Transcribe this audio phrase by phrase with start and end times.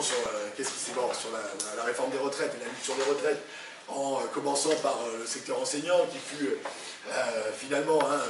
[0.00, 1.30] sur euh, qu'est-ce qui s'est sur
[1.76, 3.40] la, réforme des retraites et la lutte sur les retraites,
[3.88, 6.48] en euh, commençant par euh, le secteur enseignant, qui fut
[7.58, 8.20] finalement hein,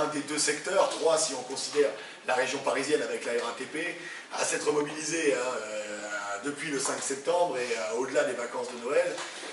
[0.00, 1.90] un des deux secteurs, trois si on considère
[2.26, 3.96] la région parisienne avec la RATP,
[4.34, 9.06] à s'être mobilisé hein, depuis le 5 septembre et au-delà des vacances de Noël,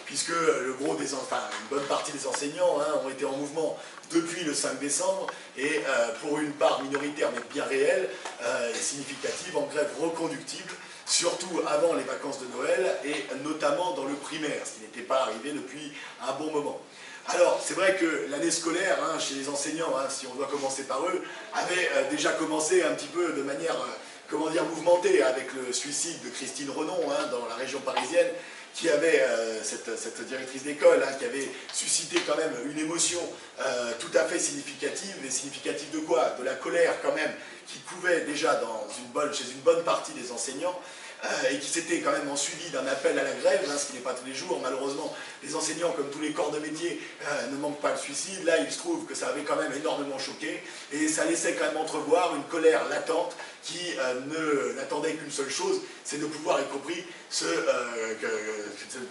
[0.08, 3.34] puisque le gros des, en- enfin, une bonne partie des enseignants hein, ont été en
[3.34, 3.78] mouvement
[4.12, 5.82] depuis le 5 décembre et
[6.22, 8.10] pour une part minoritaire mais bien réelle
[8.72, 10.74] et significative en grève reconductible,
[11.06, 15.22] surtout avant les vacances de Noël et notamment dans le primaire, ce qui n'était pas
[15.24, 15.94] arrivé depuis
[16.28, 16.80] un bon moment.
[17.28, 20.84] Alors, c'est vrai que l'année scolaire, hein, chez les enseignants, hein, si on doit commencer
[20.84, 23.88] par eux, avait euh, déjà commencé un petit peu de manière, euh,
[24.30, 28.28] comment dire, mouvementée avec le suicide de Christine Renon hein, dans la région parisienne,
[28.74, 33.20] qui avait, euh, cette, directrice d'école, hein, qui avait suscité quand même une émotion
[33.60, 36.36] euh, tout à fait significative, et significative de quoi?
[36.40, 37.32] De la colère quand même,
[37.68, 40.80] qui couvait déjà dans une bonne, chez une bonne partie des enseignants,
[41.24, 43.88] euh, et qui s'était quand même en suivi d'un appel à la grève, hein, ce
[43.88, 44.60] qui n'est pas tous les jours.
[44.62, 47.00] Malheureusement, les enseignants, comme tous les corps de métier,
[47.52, 48.44] ne manquent pas le suicide.
[48.44, 51.66] Là, il se trouve que ça avait quand même énormément choqué, et ça laissait quand
[51.66, 56.66] même entrevoir une colère latente qui euh, n'attendait qu'une seule chose, c'est de pouvoir, y
[56.66, 58.14] compris, se, euh,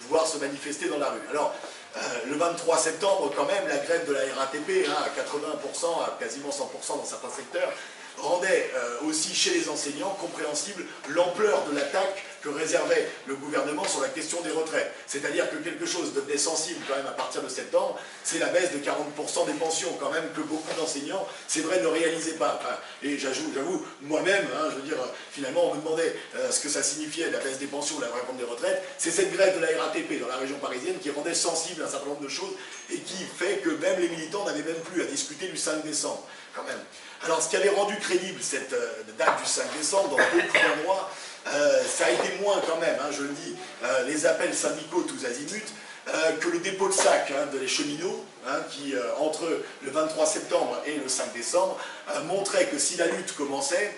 [0.03, 1.21] pouvoir se manifester dans la rue.
[1.31, 1.55] Alors,
[1.97, 2.01] euh,
[2.31, 6.51] le 23 septembre, quand même, la grève de la RATP, hein, à 80%, à quasiment
[6.51, 7.71] 100% dans certains secteurs,
[8.19, 14.01] rendait euh, aussi chez les enseignants compréhensible l'ampleur de l'attaque que réservait le gouvernement sur
[14.01, 14.93] la question des retraites.
[15.07, 18.73] C'est-à-dire que quelque chose devenait sensible quand même à partir de septembre, c'est la baisse
[18.73, 22.61] de 40% des pensions quand même que beaucoup d'enseignants, c'est vrai, ne réalisaient pas.
[23.03, 24.99] Et j'avoue, j'avoue, moi-même, hein, je veux dire,
[25.31, 28.37] finalement, on me demandait euh, ce que ça signifiait la baisse des pensions, la réforme
[28.39, 28.83] des retraites.
[28.99, 32.09] C'est cette grève de la RATP dans la région parisienne qui rendait sensible un certain
[32.09, 32.53] nombre de choses
[32.91, 36.27] et qui fait que même les militants n'avaient même plus à discuter du 5 décembre,
[36.55, 36.81] quand même.
[37.25, 41.11] Alors, ce qui avait rendu crédible cette euh, date du 5 décembre dans beaucoup d'endroits,
[41.49, 45.03] euh, ça a été moins quand même, hein, je le dis, euh, les appels syndicaux
[45.03, 45.73] tous azimuts,
[46.09, 49.45] euh, que le dépôt de sac hein, de les cheminots, hein, qui, entre
[49.83, 51.79] le 23 septembre et le 5 décembre,
[52.27, 53.95] montrait que si la lutte commençait,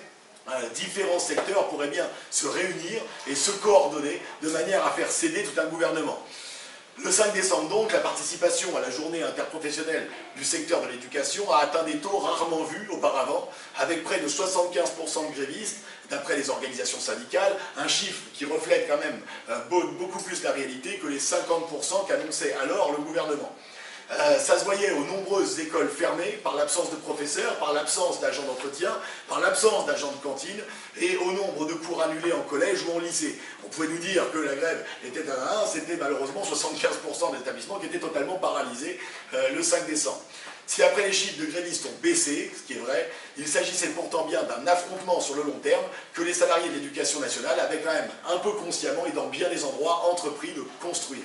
[0.74, 5.58] différents secteurs pourraient bien se réunir et se coordonner de manière à faire céder tout
[5.58, 6.22] un gouvernement.
[7.02, 11.58] Le 5 décembre donc, la participation à la journée interprofessionnelle du secteur de l'éducation a
[11.58, 15.78] atteint des taux rarement vus auparavant, avec près de 75% de grévistes,
[16.08, 20.52] d'après les organisations syndicales, un chiffre qui reflète quand même euh, beau- beaucoup plus la
[20.52, 23.52] réalité que les 50% qu'annonçait alors le gouvernement.
[24.10, 28.42] Euh, ça se voyait aux nombreuses écoles fermées par l'absence de professeurs, par l'absence d'agents
[28.42, 28.90] d'entretien,
[29.28, 30.60] par l'absence d'agents de cantine
[31.00, 33.38] et au nombre de cours annulés en collège ou en lycée.
[33.64, 37.78] On pouvait nous dire que la grève était à 1, c'était malheureusement 75% des établissements
[37.78, 39.00] qui étaient totalement paralysés
[39.32, 40.20] euh, le 5 décembre.
[40.66, 44.24] Si après les chiffres de grévistes ont baissé, ce qui est vrai, il s'agissait pourtant
[44.24, 47.92] bien d'un affrontement sur le long terme que les salariés de l'éducation nationale avaient quand
[47.92, 51.24] même un peu consciemment et dans bien des endroits entrepris de construire.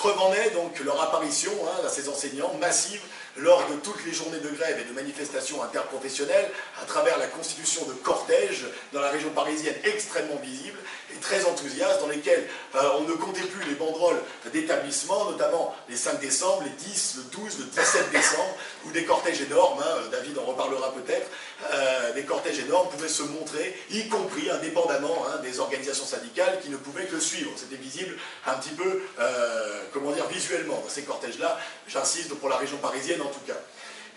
[0.00, 0.16] Preuve
[0.54, 3.02] donc leur apparition, hein, à ces enseignants, massive
[3.36, 6.50] lors de toutes les journées de grève et de manifestations interprofessionnelles,
[6.80, 10.78] à travers la constitution de cortèges dans la région parisienne extrêmement visibles
[11.20, 14.20] très enthousiastes, dans lesquels euh, on ne comptait plus les banderoles
[14.52, 18.56] d'établissements, notamment les 5 décembre, les 10, le 12, le 17 décembre,
[18.86, 21.28] où des cortèges énormes, hein, David en reparlera peut-être,
[21.72, 26.70] euh, des cortèges énormes pouvaient se montrer, y compris indépendamment hein, des organisations syndicales qui
[26.70, 27.50] ne pouvaient que suivre.
[27.56, 28.16] C'était visible
[28.46, 33.20] un petit peu, euh, comment dire, visuellement dans ces cortèges-là, j'insiste pour la région parisienne
[33.20, 33.58] en tout cas.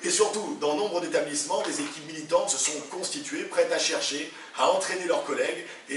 [0.06, 4.70] Et surtout, dans nombre d'établissements, des équipes militantes se sont constituées, prêtes à chercher, à
[4.70, 5.96] entraîner leurs collègues et,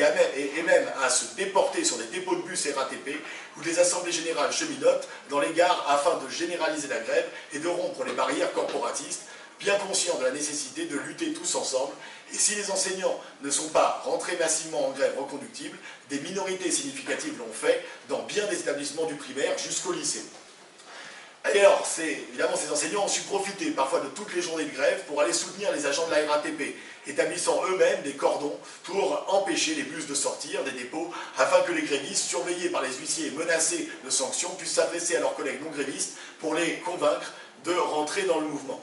[0.62, 3.16] même à se déporter sur des dépôts de bus RATP
[3.56, 7.66] ou des assemblées générales cheminotes dans les gares afin de généraliser la grève et de
[7.66, 9.22] rompre les barrières corporatistes,
[9.58, 11.92] bien conscients de la nécessité de lutter tous ensemble.
[12.32, 15.76] Et si les enseignants ne sont pas rentrés massivement en grève reconductible,
[16.10, 20.22] des minorités significatives l'ont fait dans bien des établissements du primaire jusqu'au lycée.
[21.54, 25.04] Et alors, évidemment, ces enseignants ont su profiter parfois de toutes les journées de grève
[25.06, 26.74] pour aller soutenir les agents de la RATP,
[27.06, 31.82] établissant eux-mêmes des cordons pour empêcher les bus de sortir des dépôts, afin que les
[31.82, 35.70] grévistes, surveillés par les huissiers et menacés de sanctions, puissent s'adresser à leurs collègues non
[35.70, 37.32] grévistes pour les convaincre
[37.64, 38.82] de rentrer dans le mouvement.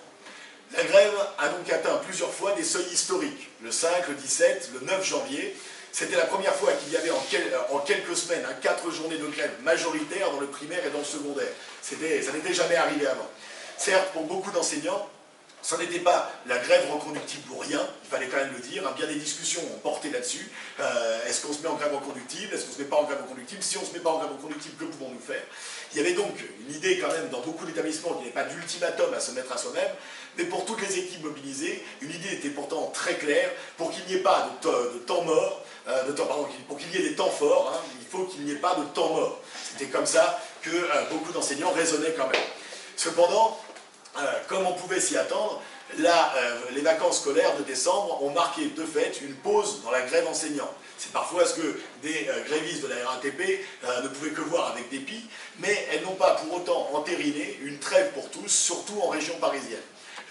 [0.75, 3.49] La grève a donc atteint plusieurs fois des seuils historiques.
[3.61, 5.55] Le 5, le 17, le 9 janvier,
[5.93, 9.17] c'était la première fois qu'il y avait en, quel- en quelques semaines hein, quatre journées
[9.17, 11.47] de grève majoritaires dans le primaire et dans le secondaire.
[11.81, 13.29] Ça n'était jamais arrivé avant.
[13.77, 15.07] Certes, pour beaucoup d'enseignants,
[15.61, 18.93] ce n'était pas la grève reconductible pour rien, il fallait quand même le dire, hein,
[18.97, 20.51] bien des discussions ont porté là-dessus.
[20.81, 22.53] Euh, Est-ce qu'on se met en grève reconductible?
[22.53, 23.63] Est-ce qu'on se met pas en grève reconductible?
[23.63, 25.41] Si on ne se met pas en grève reconductible, que pouvons-nous faire?
[25.93, 26.33] Il y avait donc
[26.67, 29.53] une idée quand même dans beaucoup d'établissements qu'il n'y avait pas d'ultimatum à se mettre
[29.53, 29.91] à soi-même,
[30.37, 34.15] mais pour toutes les équipes mobilisées, une idée était pourtant très claire, pour qu'il n'y
[34.15, 38.07] ait pas de temps mort, pardon, pour qu'il y ait des temps forts, hein, il
[38.07, 39.39] faut qu'il n'y ait pas de temps mort.
[39.71, 40.69] C'était comme ça que
[41.11, 42.41] beaucoup d'enseignants raisonnaient quand même.
[42.95, 43.59] Cependant,
[44.47, 45.61] comme on pouvait s'y attendre,
[45.97, 50.73] les vacances scolaires de décembre ont marqué de fait une pause dans la grève enseignante.
[50.97, 53.59] C'est parfois ce que des grévistes de la RATP
[54.03, 55.27] ne pouvaient que voir avec dépit,
[55.59, 59.81] mais elles n'ont pas pour autant entériné une trêve pour tous, surtout en région parisienne.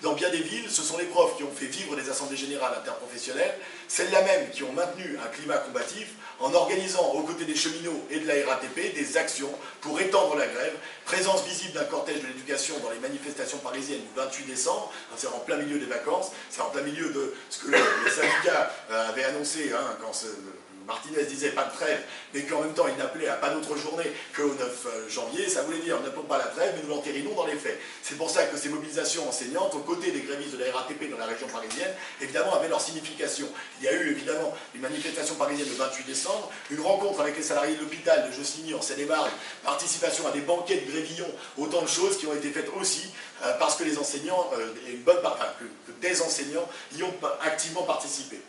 [0.02, 2.74] Dans bien des villes, ce sont les profs qui ont fait vivre des assemblées générales
[2.76, 3.54] interprofessionnelles,
[3.86, 6.08] celles-là même qui ont maintenu un climat combatif
[6.40, 9.50] en organisant aux côtés des cheminots et de la RATP des actions
[9.80, 14.08] pour étendre la grève, présence visible d'un cortège de l'éducation dans les manifestations parisiennes du
[14.16, 17.60] 28 décembre, hein, c'est en plein milieu des vacances, c'est en plein milieu de ce
[17.60, 20.12] que les syndicats euh, avaient annoncé hein, quand
[20.86, 22.02] Martinez disait pas de trêve,
[22.34, 25.62] mais qu'en même temps il n'appelait à pas d'autre journée qu'au 9 euh, janvier, ça
[25.62, 27.78] voulait dire n'appelons pas la trêve, mais nous l'entérinons dans les faits.
[28.02, 31.18] C'est pour ça que ces mobilisations enseignantes, aux côtés des grévistes de la RATP dans
[31.18, 33.48] la région parisienne, évidemment avaient leur signification.
[33.80, 37.42] Il y a eu évidemment une manifestation parisienne le 28 décembre, une rencontre avec les
[37.42, 39.30] salariés de l'hôpital de Jossigny en Seine-et-Marne,
[39.64, 43.08] participation à des banquets de grévillons, autant de choses qui ont été faites aussi
[43.44, 47.02] euh, parce que les enseignants, euh, et une bonne part, enfin, que des enseignants y
[47.02, 48.40] ont activement participé.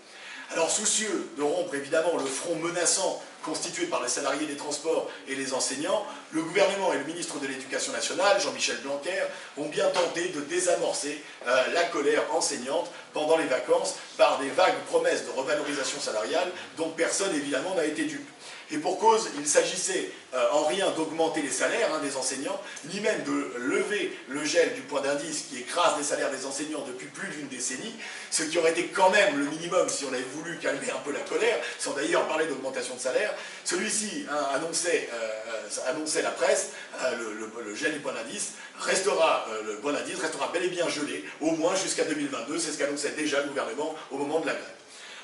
[0.53, 5.33] Alors soucieux de rompre évidemment le front menaçant constitué par les salariés des transports et
[5.33, 9.23] les enseignants, le gouvernement et le ministre de l'Éducation nationale, Jean-Michel Blanquer,
[9.57, 14.79] ont bien tenté de désamorcer euh, la colère enseignante pendant les vacances par des vagues
[14.87, 18.29] promesses de revalorisation salariale dont personne évidemment n'a été dupe.
[18.71, 22.59] Et pour cause, il s'agissait euh, en rien d'augmenter les salaires hein, des enseignants,
[22.91, 26.83] ni même de lever le gel du point d'indice qui écrase les salaires des enseignants
[26.87, 27.93] depuis plus d'une décennie,
[28.31, 31.11] ce qui aurait été quand même le minimum si on avait voulu calmer un peu
[31.11, 33.33] la colère, sans d'ailleurs parler d'augmentation de salaire.
[33.63, 36.69] Celui-ci hein, annonçait, euh, annonçait, la presse,
[37.03, 37.15] euh,
[37.63, 41.51] le, gel du point d'indice restera, le point d'indice restera bel et bien gelé, au
[41.51, 44.65] moins jusqu'à 2022, c'est ce qu'annonçait déjà le gouvernement au moment de la grève.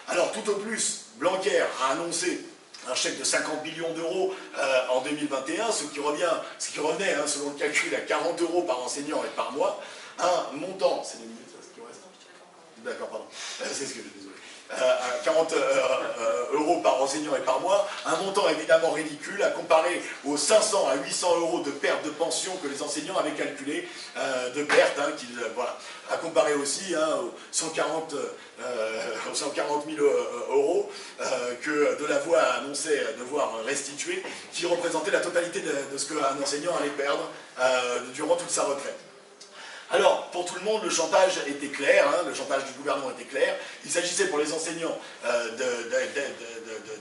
[0.07, 2.41] Alors tout au plus, Blanquer a annoncé
[2.89, 7.13] un chèque de 50 millions d'euros euh, en 2021, ce qui, revient, ce qui revenait,
[7.13, 9.81] hein, selon le calcul, à 40 euros par enseignant et par mois,
[10.19, 12.01] un montant, c'est les minutes, ce qui reste
[12.83, 13.25] D'accord, pardon,
[13.61, 14.35] euh, c'est ce que j'ai désolé.
[15.23, 20.37] 40 euh, euros par enseignant et par mois, un montant évidemment ridicule à comparer aux
[20.37, 23.87] 500 à 800 euros de perte de pension que les enseignants avaient calculé,
[24.55, 25.11] de perte, hein,
[25.55, 25.77] voilà,
[26.11, 28.15] à comparer aussi hein, aux 140
[29.33, 30.05] 140 000
[30.49, 30.89] euros
[31.21, 36.89] euh, que Delavoye annonçait devoir restituer, qui représentait la totalité de, ce qu'un enseignant allait
[36.89, 37.29] perdre
[37.59, 39.08] euh, durant toute sa retraite.
[39.91, 43.23] Alors, pour tout le monde, le chantage était clair, hein, le chantage du gouvernement était
[43.23, 43.55] clair.
[43.83, 44.95] Il s'agissait pour les enseignants
[45.25, 45.49] euh,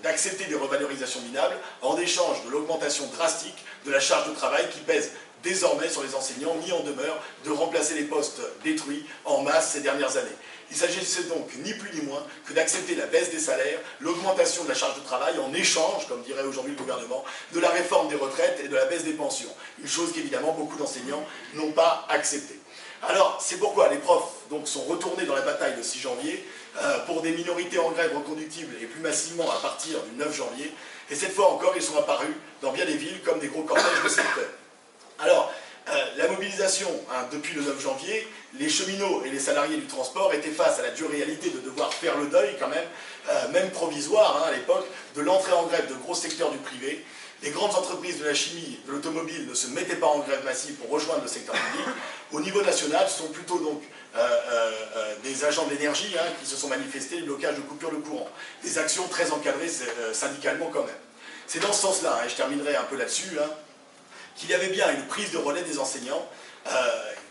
[0.02, 4.80] d'accepter des revalorisations minables en échange de l'augmentation drastique de la charge de travail qui
[4.80, 5.10] pèse
[5.42, 9.80] désormais sur les enseignants mis en demeure de remplacer les postes détruits en masse ces
[9.80, 10.36] dernières années.
[10.70, 14.68] Il s'agissait donc ni plus ni moins que d'accepter la baisse des salaires, l'augmentation de
[14.68, 18.16] la charge de travail en échange, comme dirait aujourd'hui le gouvernement, de la réforme des
[18.16, 19.54] retraites et de la baisse des pensions.
[19.80, 21.24] Une chose qu'évidemment beaucoup d'enseignants
[21.54, 22.57] n'ont pas acceptée.
[23.02, 24.32] Alors, c'est pourquoi les profs
[24.64, 26.44] sont retournés dans la bataille le 6 janvier
[26.80, 30.72] euh, pour des minorités en grève reconductibles et plus massivement à partir du 9 janvier.
[31.10, 34.02] Et cette fois encore, ils sont apparus dans bien des villes comme des gros cortèges
[34.02, 34.50] de secteurs.
[35.20, 35.52] Alors,
[35.90, 38.28] euh, la mobilisation, hein, depuis le 9 janvier,
[38.58, 41.92] les cheminots et les salariés du transport étaient face à la dure réalité de devoir
[41.94, 42.84] faire le deuil quand même,
[43.30, 47.04] euh, même provisoire hein, à l'époque, de l'entrée en grève de gros secteurs du privé.
[47.42, 50.74] Les grandes entreprises de la chimie, de l'automobile ne se mettaient pas en grève massive
[50.74, 51.86] pour rejoindre le secteur public.
[52.32, 53.82] Au niveau national, ce sont plutôt donc
[54.16, 58.28] euh, des agents d'énergie hein, qui se sont manifestés, blocage de coupure de courant.
[58.62, 59.70] Des actions très encadrées
[60.12, 60.96] syndicalement quand même.
[61.46, 63.38] C'est dans ce sens-là, et je terminerai un peu là-dessus,
[64.36, 66.26] qu'il y avait bien une prise de relais des enseignants,
[66.66, 66.70] euh,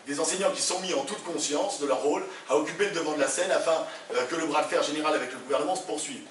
[0.07, 3.13] des enseignants qui sont mis en toute conscience de leur rôle à occuper le devant
[3.13, 3.85] de la scène afin
[4.15, 6.21] euh, que le bras de fer général avec le gouvernement se poursuive.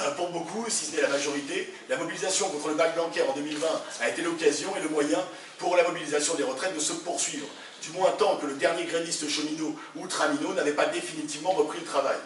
[0.00, 3.34] Euh, pour beaucoup, si ce n'est la majorité, la mobilisation contre le bac bancaire en
[3.34, 3.66] 2020
[4.00, 5.18] a été l'occasion et le moyen
[5.58, 7.46] pour la mobilisation des retraites de se poursuivre,
[7.82, 11.86] du moins tant que le dernier gréviste cheminot ou tramino n'avait pas définitivement repris le
[11.86, 12.18] travail.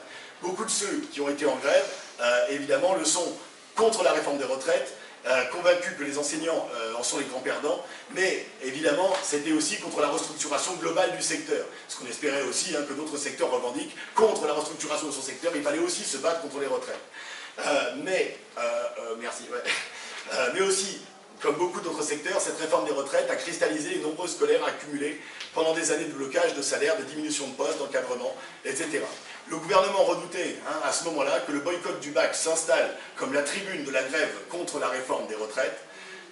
[0.42, 1.86] Beaucoup de ceux qui ont été en grève,
[2.50, 3.32] évidemment, le sont
[3.76, 4.92] contre la réforme des retraites,
[5.24, 9.76] euh, convaincu que les enseignants euh, en sont les grands perdants, mais évidemment, c'était aussi
[9.76, 11.64] contre la restructuration globale du secteur.
[11.86, 15.52] Ce qu'on espérait aussi hein, que d'autres secteurs revendiquent contre la restructuration de son secteur,
[15.54, 16.98] il fallait aussi se battre contre les retraites.
[17.58, 18.36] Euh, mais,
[19.20, 19.44] merci,
[20.54, 21.00] mais aussi,
[21.40, 25.20] comme beaucoup d'autres secteurs, cette réforme des retraites a cristallisé les nombreuses colères accumulées
[25.54, 29.00] pendant des années de blocage de salaire, de diminution de postes, d'encadrement, etc.
[29.48, 33.42] Le gouvernement redoutait hein, à ce moment-là que le boycott du bac s'installe comme la
[33.42, 35.78] tribune de la grève contre la réforme des retraites.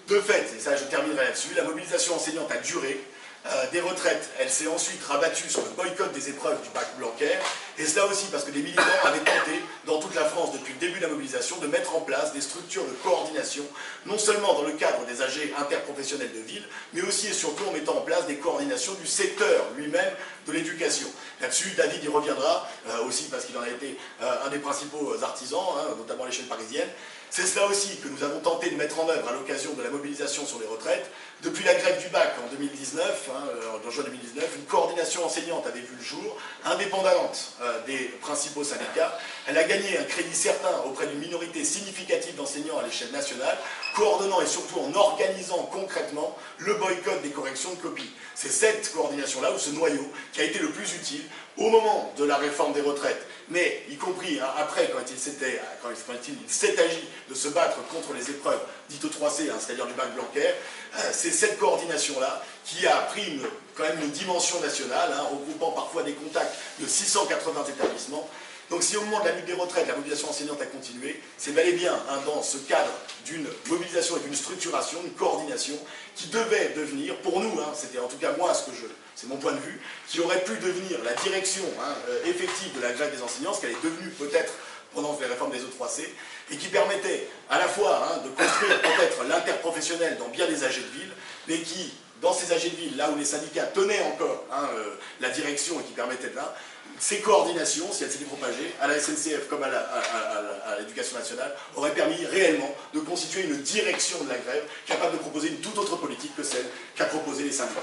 [0.09, 3.01] De fait, et ça je terminerai là-dessus, la mobilisation enseignante a duré,
[3.47, 7.33] euh, des retraites, elle s'est ensuite rabattue sur le boycott des épreuves du bac Blanquer,
[7.79, 10.79] et cela aussi parce que des militants avaient tenté, dans toute la France depuis le
[10.79, 13.65] début de la mobilisation, de mettre en place des structures de coordination,
[14.05, 17.73] non seulement dans le cadre des AG interprofessionnels de ville, mais aussi et surtout en
[17.73, 20.13] mettant en place des coordinations du secteur lui-même
[20.47, 21.09] de l'éducation.
[21.41, 25.15] Là-dessus, David y reviendra, euh, aussi parce qu'il en a été euh, un des principaux
[25.23, 26.89] artisans, hein, notamment à l'échelle parisienne.
[27.31, 29.91] C'est cela aussi que nous avons tenté de mettre en œuvre à l'occasion de la
[29.91, 31.09] mobilisation sur les retraites.
[31.43, 35.67] Depuis la grève du bac en 2019, hein, euh, en juin 2019, une coordination enseignante
[35.67, 37.55] avait vu le jour, indépendante
[37.87, 39.19] des principaux syndicats.
[39.47, 43.57] Elle a gagné un crédit certain auprès d'une minorité significative d'enseignants à l'échelle nationale,
[43.95, 48.11] coordonnant et surtout en organisant concrètement le boycott des corrections de copies.
[48.35, 51.23] C'est cette coordination-là, ou ce noyau, qui a été le plus utile
[51.57, 56.81] au moment de la réforme des retraites, mais y compris hein, après, quand il s'est
[56.81, 61.11] agi de se battre contre les épreuves dites 3C, hein, c'est-à-dire du bac Blanquer, euh,
[61.13, 63.41] c'est cette coordination-là qui a pris
[63.75, 68.29] quand même une dimension nationale, hein, regroupant parfois des contacts de 680 établissements,
[68.71, 71.53] donc si au moment de la lutte des retraites, la mobilisation enseignante a continué, c'est
[71.53, 71.93] bel et bien
[72.25, 72.93] dans ce cadre
[73.27, 75.75] d'une mobilisation et d'une structuration, une coordination
[76.15, 79.39] qui devait devenir, pour nous, c'était en tout cas moi ce que je, c'est mon
[79.39, 83.15] point de vue, qui aurait pu devenir la direction hein, euh, effective de la grève
[83.15, 84.53] des enseignants, ce qu'elle est devenue peut-être
[84.95, 86.05] pendant les réformes des E3C,
[86.51, 90.77] et qui permettait à la fois hein, de construire peut-être l'interprofessionnel dans bien des AG
[90.77, 91.13] de ville,
[91.49, 94.95] mais qui, dans ces AG de ville, là où les syndicats tenaient encore hein, euh,
[95.21, 96.55] la direction et qui permettaient de là,
[96.99, 102.27] ces coordinations, si elles s'étaient propagées, à la SNCF comme à l'éducation nationale, auraient permis
[102.27, 106.37] réellement de constituer une direction de la grève capable de proposer une toute autre politique
[106.37, 107.81] que celle qu'a proposé les syndicats.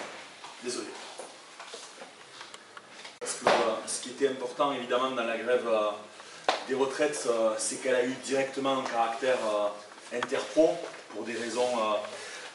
[0.63, 0.87] Désolé.
[3.87, 5.89] ce qui était important évidemment dans la grève euh,
[6.67, 10.77] des retraites, euh, c'est qu'elle a eu directement un caractère euh, interpro
[11.13, 11.67] pour des raisons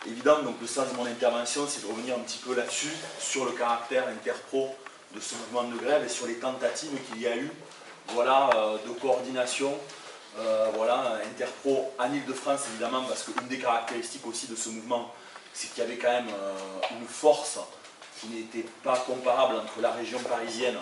[0.07, 0.45] évidentes.
[0.45, 3.53] Donc le sens de mon intervention, c'est de revenir un petit peu là-dessus, sur le
[3.53, 4.75] caractère interpro
[5.15, 7.51] de ce mouvement de grève et sur les tentatives qu'il y a eu
[8.09, 8.51] voilà,
[8.87, 9.77] de coordination
[10.75, 15.13] voilà, interpro en Ile-de-France évidemment parce qu'une des caractéristiques aussi de ce mouvement
[15.53, 16.31] c'est qu'il y avait quand même
[16.99, 17.59] une force
[18.19, 20.79] qui n'était pas comparable entre la région parisienne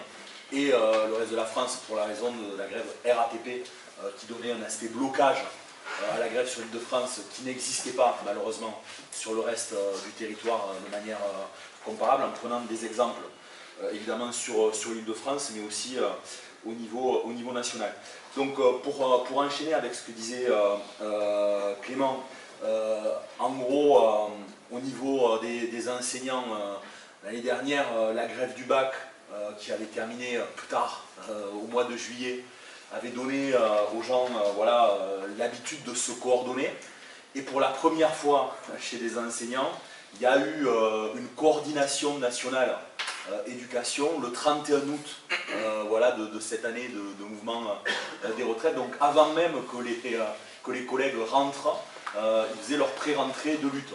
[0.53, 3.65] et euh, le reste de la France pour la raison de la grève RATP
[4.03, 7.43] euh, qui donnait un aspect blocage euh, à la grève sur l'île de France qui
[7.43, 11.19] n'existait pas malheureusement sur le reste du territoire de manière
[11.85, 13.23] comparable en prenant des exemples
[13.93, 15.97] évidemment sur, sur l'île de France mais aussi
[16.67, 17.95] au, niveau, au niveau national.
[18.37, 20.47] Donc pour, pour enchaîner avec ce que disait
[21.83, 22.25] Clément,
[23.39, 24.31] en gros
[24.71, 26.45] au niveau des, enseignants
[27.23, 28.95] L'année dernière, la grève du bac,
[29.59, 31.05] qui avait terminé euh, plus tard,
[31.55, 32.45] au mois de juillet,
[32.93, 33.53] avait donné
[33.95, 34.97] aux gens voilà,
[35.39, 36.71] l'habitude de se coordonner.
[37.37, 39.71] Et pour la première fois chez les enseignants,
[40.17, 40.67] il y a eu
[41.17, 42.77] une coordination nationale
[43.47, 45.23] éducation le 31 août
[45.89, 47.77] voilà, de, cette année de, mouvement
[48.37, 48.75] des retraites.
[48.75, 50.19] Donc avant même que les,
[50.65, 51.77] que les collègues rentrent,
[52.17, 53.95] ils faisaient leur pré-rentrée de lutte.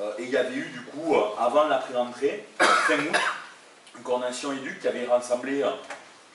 [0.00, 3.16] Euh, et il y avait eu du coup, euh, avant la pré-rentrée, fin août,
[4.02, 5.70] coordination éduque qui avait rassemblé euh,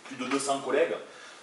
[0.05, 0.93] plus de 200 collègues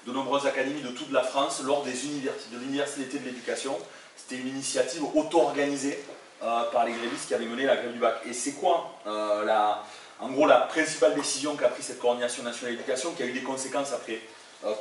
[0.07, 3.79] de nombreuses académies de toute la France lors des universités, de l'université de l'éducation.
[4.17, 5.99] C'était une initiative auto-organisée
[6.41, 8.17] par les grévistes qui avaient mené la grève du bac.
[8.29, 9.85] Et c'est quoi la,
[10.19, 13.43] en gros la principale décision qu'a pris cette coordination nationale d'éducation qui a eu des
[13.43, 14.19] conséquences après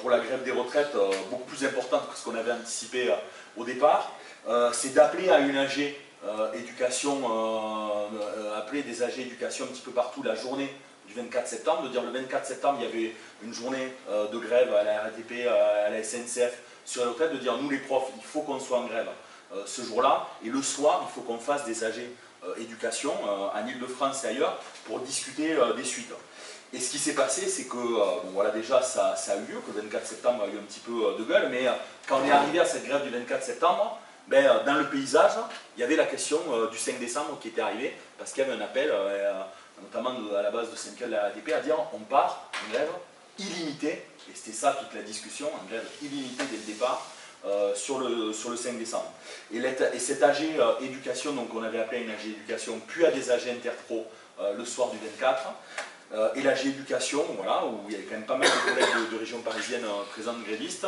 [0.02, 0.96] pour la grève des retraites
[1.30, 3.14] beaucoup plus importantes que ce qu'on avait anticipé
[3.58, 4.12] au départ,
[4.74, 9.82] c'est d'appeler à une AG euh, éducation, euh, euh, appelée des AG éducation un petit
[9.82, 10.72] peu partout la journée
[11.08, 14.74] du 24 septembre, de dire le 24 septembre il y avait une journée de grève
[14.74, 18.24] à la RATP, à la SNCF sur la retraite, de dire nous les profs, il
[18.24, 19.10] faut qu'on soit en grève
[19.66, 22.00] ce jour-là, et le soir il faut qu'on fasse des AG
[22.58, 23.12] éducation
[23.54, 26.14] en Ile-de-France et ailleurs pour discuter des suites.
[26.74, 29.76] Et ce qui s'est passé, c'est que, bon, voilà, déjà, ça, a eu lieu, que
[29.76, 31.68] le 24 septembre a eu un petit peu de gueule, mais
[32.08, 35.34] quand on est arrivé à cette grève du 24 septembre, ben, euh, dans le paysage,
[35.76, 38.48] il y avait la question euh, du 5 décembre qui était arrivée, parce qu'il y
[38.48, 38.94] avait un appel,
[39.82, 42.74] euh, notamment à la base de Saint-Michel de la RATP, à dire on part en
[42.74, 42.90] grève
[43.40, 47.08] illimitée, et c'était ça toute la discussion, en grève illimitée dès le départ,
[47.74, 49.12] sur, le, sur le 5 décembre.
[49.52, 50.44] Et, et cet AG
[50.82, 54.06] éducation, donc on avait appelé une AG éducation, puis à des AG interpro
[54.56, 58.38] le soir du 24, et l'AG éducation, voilà, où il y avait quand même pas
[58.38, 60.86] mal de collègues de, région parisienne présents grévistes,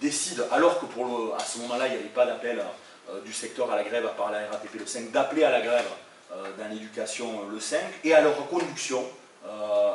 [0.00, 2.64] décide, alors que pour à ce moment-là, il n'y avait pas d'appel
[3.10, 5.60] euh, du secteur à la grève à part la RATP le 5, d'appeler à la
[5.60, 9.04] grève euh, dans l'éducation euh, le 5, et à leur reconduction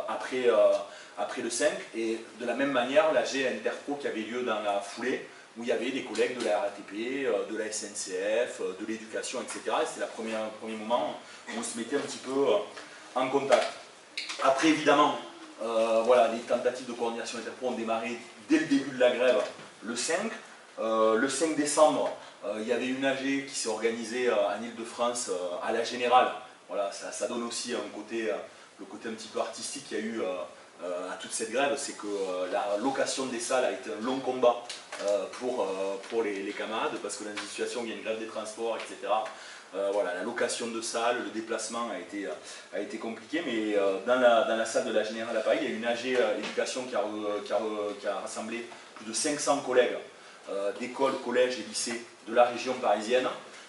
[0.07, 0.47] après,
[1.17, 4.61] après le 5, et de la même manière, la G Interpro qui avait lieu dans
[4.61, 8.85] la foulée, où il y avait des collègues de la RATP, de la SNCF, de
[8.87, 9.75] l'éducation, etc.
[9.81, 11.15] Et c'était le premier moment
[11.49, 12.45] où on se mettait un petit peu
[13.15, 13.67] en contact.
[14.43, 15.17] Après, évidemment,
[15.59, 18.17] voilà, les tentatives de coordination interpro ont démarré
[18.47, 19.41] dès le début de la grève,
[19.83, 20.31] le 5.
[20.79, 22.09] Le 5 décembre,
[22.57, 25.29] il y avait une AG qui s'est organisée en Ile-de-France
[25.63, 26.31] à la Générale.
[26.67, 30.21] Voilà, ça, donne aussi le côté un petit peu artistique qu'il y a eu
[30.83, 32.07] à toute cette grève, c'est que
[32.51, 34.63] la location des salles a été un long combat
[35.33, 38.27] pour, les, camarades, parce que dans une situation où il y a une grève des
[38.27, 39.11] transports, etc.,
[39.75, 44.19] euh, voilà, la location de salle, le déplacement a été, euh, compliqué, mais euh, dans,
[44.19, 46.63] la, salle de la Générale à Paris, il y a une AG a,
[47.45, 49.95] qui, a, rassemblé plus de 500 collègues
[50.79, 53.27] d'écoles, collèges et lycées de la région parisienne.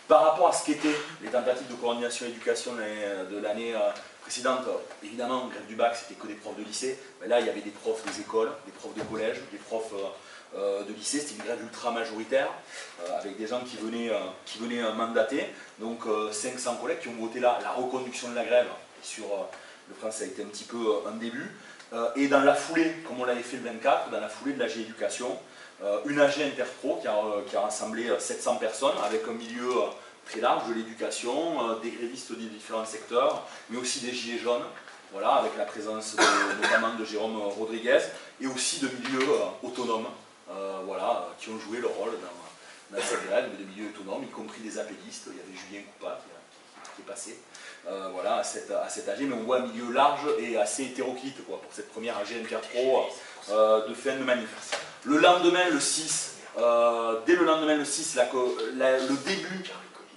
[0.08, 3.74] Par rapport à ce qu'étaient les tentatives de coordination éducation de l'année
[4.22, 4.62] précédente,
[5.02, 7.60] évidemment, grève du bac, c'était que des profs de lycée, mais là, il y avait
[7.60, 9.92] des profs des écoles, des profs de collège, des profs
[10.56, 12.48] euh, de lycée, c'était une grève ultra majoritaire,
[13.02, 15.46] euh, avec des gens qui venaient, euh, qui venaient mandater,
[15.78, 16.00] donc
[16.32, 18.66] 500 collègues qui ont voté la reconduction de la grève,
[19.02, 19.24] sur
[19.90, 21.50] le France ça a été un petit peu un début,
[22.16, 24.78] et dans la foulée, comme on l'avait fait le 24, dans la foulée de l'AG
[24.78, 25.36] Éducation,
[26.06, 27.08] une AG Interpro qui
[27.56, 29.72] a, rassemblé 700 personnes avec un milieu
[30.24, 34.62] très large de l'éducation, des grévistes des différents secteurs, mais aussi des gilets jaunes,
[35.12, 36.16] voilà, avec la présence
[36.62, 37.98] notamment de Jérôme Rodriguez,
[38.40, 39.26] et aussi de milieux
[39.62, 40.06] autonomes,
[40.50, 44.28] euh, voilà, qui ont joué leur rôle dans, dans cette grève de milieux autonomes, y
[44.28, 45.28] compris des appellistes.
[45.28, 46.18] Il y avait Julien Coupa
[47.00, 47.38] passé
[47.88, 50.84] euh, voilà, à, cette, à cet AG, mais on voit un milieu large et assez
[50.84, 53.06] hétéroclite quoi, pour cette première AG Interpro
[53.50, 54.48] euh, de fin de manif.
[55.04, 56.36] Le lendemain, le 6,
[57.26, 58.18] dès le lendemain, le 6,
[58.74, 59.64] le début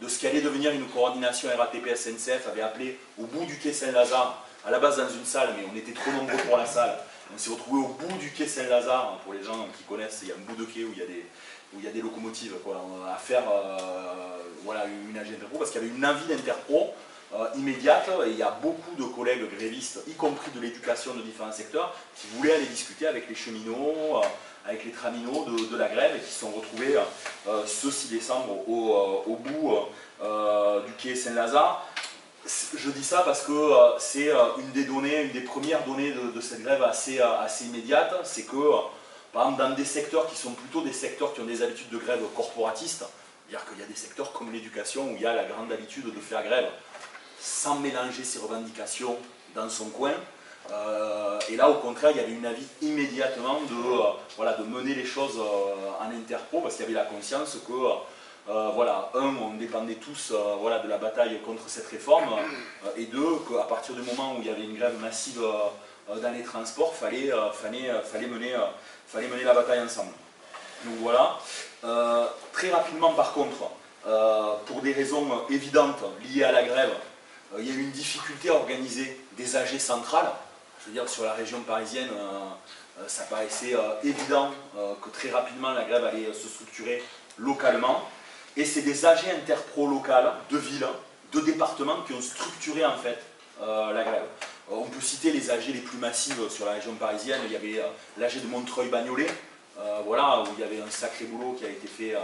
[0.02, 4.46] de ce qui allait devenir une coordination RATP-SNCF avait appelé au bout du quai Saint-Lazare,
[4.66, 6.98] à la base dans une salle, mais on était trop nombreux pour la salle,
[7.34, 10.30] on s'est retrouvé au bout du quai Saint-Lazare, hein, pour les gens qui connaissent, il
[10.30, 11.26] y a un bout de quai où il y a des,
[11.74, 12.54] où il y a des locomotives
[13.08, 13.78] à faire euh,
[14.64, 16.94] voilà, une AG Interpro, parce qu'il y avait une envie d'Interpro
[17.34, 21.22] euh, immédiate, et il y a beaucoup de collègues grévistes, y compris de l'éducation de
[21.22, 24.28] différents secteurs, qui voulaient aller discuter avec les cheminots, euh,
[24.66, 26.96] avec les traminots de, la grève, et qui se sont retrouvés
[27.66, 29.74] ce 6 décembre au, bout
[30.86, 31.86] du quai Saint-Lazare.
[32.46, 36.12] Je dis ça parce que euh, c'est euh, une des données, une des premières données
[36.12, 38.58] de, cette grève assez, euh, assez immédiate, c'est que,
[39.34, 41.98] par exemple, dans des secteurs qui sont plutôt des secteurs qui ont des habitudes de
[41.98, 43.04] grève corporatistes,
[43.48, 46.06] c'est-à-dire qu'il y a des secteurs comme l'éducation où il y a la grande habitude
[46.06, 46.70] de faire grève
[47.40, 49.18] sans mélanger ses revendications
[49.54, 50.14] dans son coin.
[51.50, 55.06] et là, au contraire, il y avait une avis immédiatement de, voilà, de mener les
[55.06, 57.74] choses en interpro parce qu'il y avait la conscience que
[58.50, 62.34] euh, voilà, un, on dépendait tous euh, voilà, de la bataille contre cette réforme,
[62.86, 65.42] euh, et deux, qu'à partir du moment où il y avait une grève massive
[66.08, 68.56] dans les transports, fallait, fallait, mener,
[69.08, 70.12] fallait mener la bataille ensemble.
[70.86, 71.38] Donc voilà.
[72.52, 73.70] très rapidement par contre,
[74.66, 76.92] pour des raisons évidentes liées à la grève,
[77.58, 80.32] il y a eu une difficulté à organiser des AG centrales.
[80.82, 82.10] Je veux dire, sur la région parisienne,
[83.08, 87.02] ça paraissait évident que très rapidement la grève allait se structurer
[87.38, 88.04] localement.
[88.56, 90.88] Et c'est des AG interpro locales de villes,
[91.32, 93.18] de départements qui ont structuré en fait
[93.62, 94.26] euh, la grève.
[94.72, 97.40] Euh, on peut citer les AG les plus massives sur la région parisienne.
[97.46, 99.28] Il y avait euh, l'AG de Montreuil-Bagnolet,
[100.06, 102.16] voilà, où il y avait un sacré boulot qui a été fait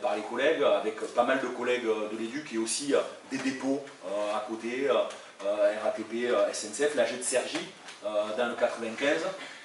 [0.00, 2.94] par les collègues, avec pas mal de collègues de l'EDUC et aussi
[3.30, 3.80] des dépôts
[4.34, 4.88] à côté,
[5.84, 7.58] RATP, SNCF, l'AG de Sergi,
[8.06, 9.18] euh, dans le 95.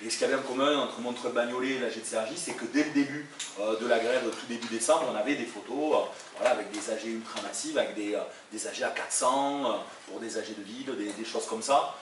[0.03, 2.51] Et ce qu'il y avait en commun entre Montreux-Bagnolet et la G de Sergi, c'est
[2.51, 3.29] que dès le début
[3.61, 6.89] euh, de la grève, tout début décembre, on avait des photos euh, voilà, avec des
[6.91, 8.19] AG ultra massives, avec des,
[8.51, 11.95] des AG à 400, pour des AG de vide, des, choses comme ça,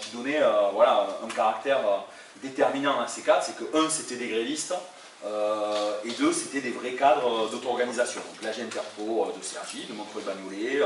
[0.00, 0.40] qui donnaient
[0.72, 1.80] voilà, un caractère
[2.42, 4.74] déterminant à ces cadres, c'est que un, c'était des grévistes,
[6.04, 8.22] et deux, c'était des vrais cadres d'auto-organisation.
[8.22, 10.80] Donc l'AG Interpro de Sergi, de Montreux-Bagnolet,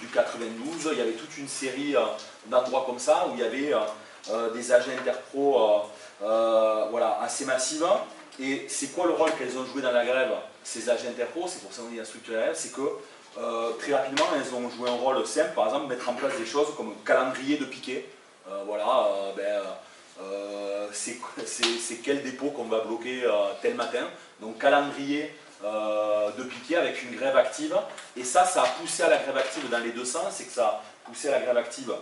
[0.00, 1.94] du 92, il y avait toute une série
[2.46, 3.72] d'endroits comme ça où il y avait
[4.54, 5.78] des agents interpro euh,
[6.22, 7.86] euh, voilà, assez massives.
[8.38, 10.30] Et c'est quoi le rôle qu'elles ont joué dans la grève,
[10.62, 11.46] ces agents interpro?
[11.46, 12.82] C'est pour ça qu'on dit la structure c'est que
[13.78, 16.68] très rapidement, elles ont joué un rôle simple, par exemple, mettre en place des choses
[16.76, 18.06] comme calendrier de piquet.
[18.66, 19.62] voilà, ben,
[20.92, 23.22] c'est quel dépôt qu'on va bloquer
[23.62, 24.06] tel matin.
[24.40, 27.76] Donc calendrier de piquet avec une grève active.
[28.16, 30.52] Et ça, ça a poussé à la grève active dans les deux sens, c'est que
[30.52, 31.92] ça a poussé à la grève active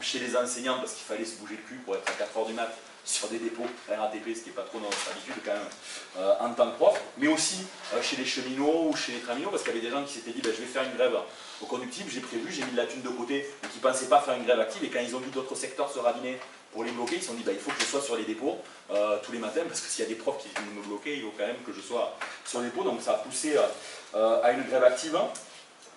[0.00, 2.52] chez les enseignants parce qu'il fallait se bouger le cul pour être à 4h du
[2.52, 2.70] mat
[3.04, 5.68] sur des dépôts RATP, ce qui n'est pas trop notre habitude quand même
[6.18, 9.48] euh, en tant que prof, mais aussi euh, chez les cheminots ou chez les traminots,
[9.48, 11.16] parce qu'il y avait des gens qui s'étaient dit ben, je vais faire une grève
[11.62, 14.08] au conductible, j'ai prévu, j'ai mis de la thune de côté, et qui ne pensaient
[14.08, 16.38] pas faire une grève active, et quand ils ont vu d'autres secteurs se raviner
[16.72, 18.24] pour les bloquer, ils se sont dit ben, il faut que je sois sur les
[18.24, 18.58] dépôts
[18.90, 21.16] euh, tous les matins, parce que s'il y a des profs qui viennent me bloquer,
[21.16, 23.56] il faut quand même que je sois sur les dépôts, donc ça a poussé
[24.14, 25.18] à une grève active.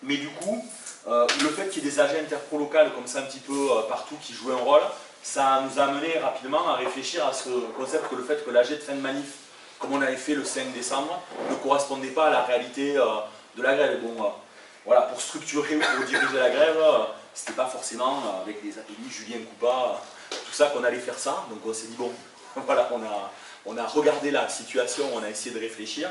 [0.03, 0.65] Mais du coup,
[1.07, 4.33] le fait qu'il y ait des AG interpro-locales comme ça un petit peu partout qui
[4.33, 4.81] jouent un rôle,
[5.23, 8.69] ça nous a amené rapidement à réfléchir à ce concept que le fait que l'AG
[8.69, 9.33] de fin de manif,
[9.79, 13.75] comme on avait fait le 5 décembre, ne correspondait pas à la réalité de la
[13.75, 13.99] grève.
[14.01, 14.31] Bon,
[14.85, 16.77] voilà, pour structurer ou pour diriger la grève,
[17.33, 21.45] c'était pas forcément avec les ateliers Julien Coupa, tout ça qu'on allait faire ça.
[21.49, 22.11] Donc on s'est dit, bon,
[22.65, 23.31] voilà, on a,
[23.65, 26.09] on a regardé la situation, on a essayé de réfléchir.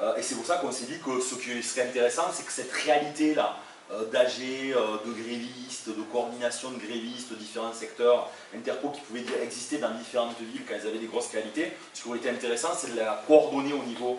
[0.00, 2.52] Euh, et c'est pour ça qu'on s'est dit que ce qui serait intéressant, c'est que
[2.52, 3.71] cette réalité-là, euh,
[4.10, 9.78] d'AG, euh, de grévistes, de coordination de grévistes, de différents secteurs, interpro qui pouvaient exister
[9.78, 12.92] dans différentes villes quand elles avaient des grosses qualités, ce qui aurait été intéressant, c'est
[12.92, 14.18] de la coordonner au niveau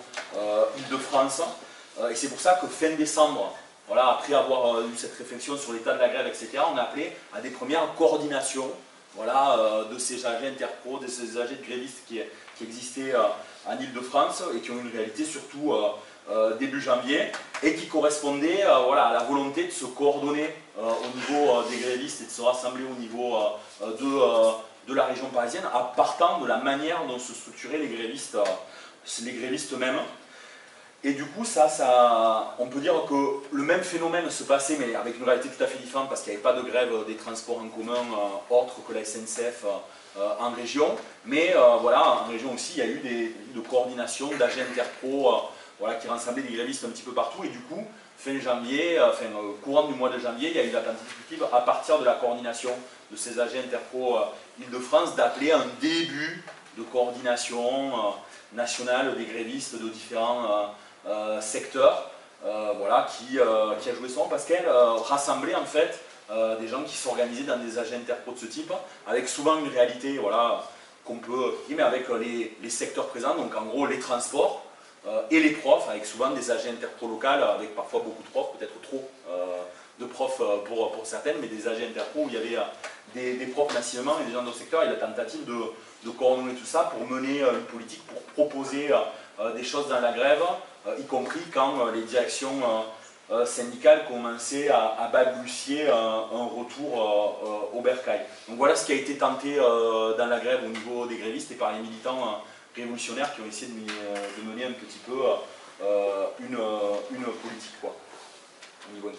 [0.78, 1.42] Île-de-France.
[2.10, 3.56] et c'est pour ça que fin décembre,
[3.88, 7.12] voilà, après avoir eu cette réflexion sur l'état de la grève, etc., on a appelé
[7.34, 8.72] à des premières coordinations
[9.16, 12.20] voilà, de ces AG interpro, de ces AG de grévistes qui,
[12.62, 13.14] existaient
[13.66, 15.90] en Ile-de-France et qui ont une réalité surtout euh,
[16.30, 17.32] euh, début janvier
[17.62, 22.22] et qui correspondaient euh, voilà, à la volonté de se coordonner au niveau des grévistes
[22.22, 23.38] et de se rassembler au niveau
[23.82, 28.38] de, de la région parisienne à partant de la manière dont se structuraient les grévistes,
[29.22, 30.00] les grévistes eux-mêmes.
[31.04, 33.16] Et du coup, ça, ça, on peut dire que
[33.52, 36.32] le même phénomène se passait, mais avec une réalité tout à fait différente, parce qu'il
[36.32, 38.02] n'y avait pas de grève des transports en commun
[38.50, 39.66] autres que la SNCF
[40.16, 43.68] euh, en région, mais euh, voilà, en région aussi, il y a eu des, de
[43.68, 45.38] coordination d'agents interpro euh,
[46.00, 47.86] qui rassemblaient des grévistes un petit peu partout, et du coup,
[48.18, 49.26] fin janvier, enfin,
[49.64, 52.14] courant du mois de janvier, il y a eu la tentative, à partir de la
[52.14, 52.72] coordination
[53.12, 54.18] de ces agents interpro
[54.60, 56.44] Île-de-France, d'appeler un début
[56.78, 57.92] de coordination
[58.54, 60.74] nationale des grévistes de différents
[61.42, 62.12] secteurs,
[62.44, 66.00] voilà, qui, a joué son parce qu'elle rassemblait en fait
[66.32, 68.72] euh, des gens qui sont organisés dans des agents interpro de ce type,
[69.06, 70.64] avec souvent une réalité voilà,
[71.04, 72.18] qu'on peut, mais avec euh,
[72.62, 74.63] les, secteurs présents, donc en gros les transports euh,
[75.30, 78.80] et les profs, avec souvent des agents interpro locales, avec parfois beaucoup de profs, peut-être
[78.82, 79.10] trop
[80.00, 82.64] de profs pour, pour certaines, mais des agents interpro où il y avait
[83.14, 86.66] des, profs massivement et des gens dans le secteur, et la tentative de, coordonner tout
[86.66, 88.90] ça pour mener une politique, pour proposer
[89.56, 90.42] des choses dans la grève,
[90.98, 92.62] y compris quand les directions
[93.32, 98.20] euh, syndicales commençaient à, à balbutier un, retour euh, euh, au bercail.
[98.50, 101.56] Donc voilà ce qui a été tenté dans la grève au niveau des grévistes et
[101.56, 102.44] par les militants
[102.76, 105.20] révolutionnaires qui ont essayé de, mener un petit peu
[106.40, 106.58] une,
[107.12, 107.96] une, politique quoi,
[108.90, 109.12] au niveau.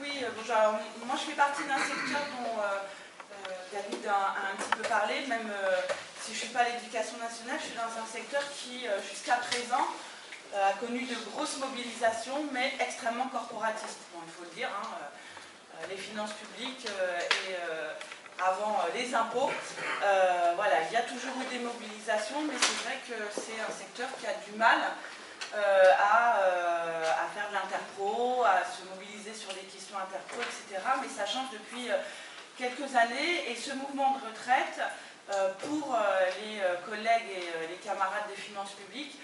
[0.00, 0.56] Oui, bonjour.
[1.06, 2.60] moi je fais partie d'un secteur dont
[3.72, 5.50] David a, un petit peu parlé, même
[6.20, 9.36] si je ne suis pas à l'éducation nationale, je suis dans un secteur qui, jusqu'à
[9.36, 9.86] présent,
[10.52, 14.02] euh, a connu de grosses mobilisations, mais extrêmement corporatistes.
[14.12, 17.54] Bon, il faut le dire, hein, euh, les finances publiques et
[18.46, 19.50] avant les impôts.
[20.56, 24.08] voilà, il y a toujours eu des mobilisations, mais c'est vrai que c'est un secteur
[24.18, 24.78] qui a du mal
[25.54, 26.40] à,
[27.34, 30.82] faire de l'interpro, à se mobiliser sur les questions interpro, etc.
[31.02, 31.88] Mais ça change depuis
[32.56, 34.80] quelques années et ce mouvement de retraite,
[35.60, 35.96] pour
[36.42, 39.16] les collègues et les camarades des finances publiques,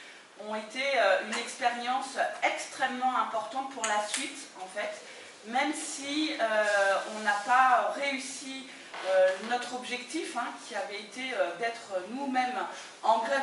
[0.44, 5.00] ont été euh, une expérience extrêmement importante pour la suite, en fait,
[5.46, 6.64] même si euh,
[7.16, 8.66] on n'a pas réussi
[9.08, 12.58] euh, notre objectif, hein, qui avait été d'être nous-mêmes
[13.02, 13.42] en grève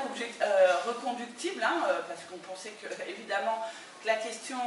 [0.88, 3.60] reconductible, hein, parce qu'on pensait que, évidemment,
[4.02, 4.58] que la question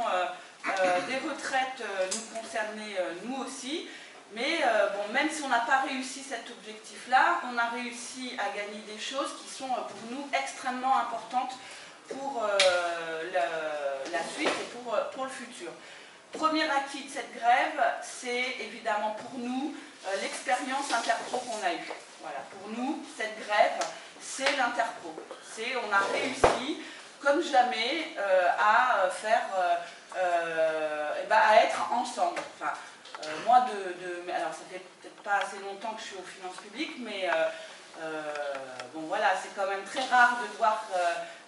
[1.07, 3.87] des retraites nous concernait nous aussi.
[4.33, 4.59] Mais
[4.93, 8.99] bon, même si on n'a pas réussi cet objectif-là, on a réussi à gagner des
[8.99, 11.53] choses qui sont pour nous extrêmement importantes
[12.09, 13.31] pour euh,
[14.11, 15.71] la, suite et pour, euh, pour le futur.
[16.33, 19.86] Premier acquis de cette grève, c'est évidemment pour nous euh,
[20.21, 21.91] l'expérience interpro qu'on a eue.
[22.21, 23.79] Voilà, pour nous, cette grève,
[24.21, 25.13] c'est l'interpro.
[25.55, 26.81] C'est on a réussi,
[27.19, 28.15] comme jamais,
[28.59, 29.45] à faire,
[30.15, 32.39] eh ben, à être ensemble.
[32.55, 32.73] Enfin,
[33.45, 36.97] moi, de, alors ça fait peut-être pas assez longtemps que je suis aux finances publiques,
[36.99, 37.29] mais
[38.93, 40.83] bon voilà, c'est quand même très rare de voir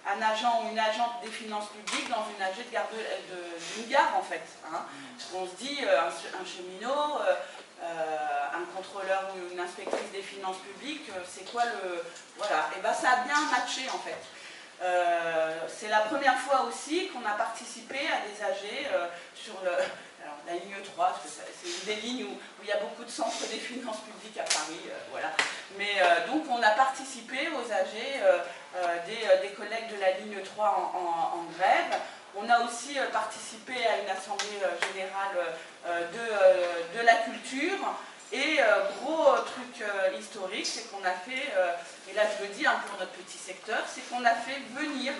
[0.06, 2.88] un agent ou une agente des finances publiques dans une AG de garde
[3.76, 4.42] d'une gare en fait.
[4.66, 4.82] Hein.
[5.34, 7.34] On se dit euh, un, cheminot, euh, euh,
[7.82, 12.04] un contrôleur ou une inspectrice des finances publiques, c'est quoi le.
[12.36, 14.20] Voilà, et bien ça a bien matché en fait.
[15.68, 18.86] c'est la première fois aussi qu'on a participé à des AG
[19.34, 19.54] sur
[20.46, 23.10] la ligne 3, parce que c'est une des lignes où, il y a beaucoup de
[23.10, 24.80] centres des finances publiques à Paris.
[25.10, 25.32] voilà.
[25.78, 28.38] Mais donc on a participé aux AG euh,
[28.76, 32.00] euh, des, collègues de la ligne 3 en, grève.
[32.36, 34.60] On a aussi euh, participé à une assemblée
[34.92, 35.36] générale
[35.86, 37.78] de, la culture.
[38.32, 38.60] Et
[39.02, 39.84] gros truc
[40.16, 41.50] historique, c'est qu'on a fait,
[42.08, 45.14] et là je le dis hein, pour notre petit secteur, c'est qu'on a fait venir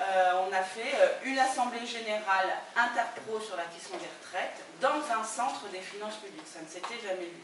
[0.00, 0.92] on a fait
[1.24, 6.48] une assemblée générale interpro sur la question des retraites dans un centre des finances publiques.
[6.52, 7.42] Ça ne s'était jamais vu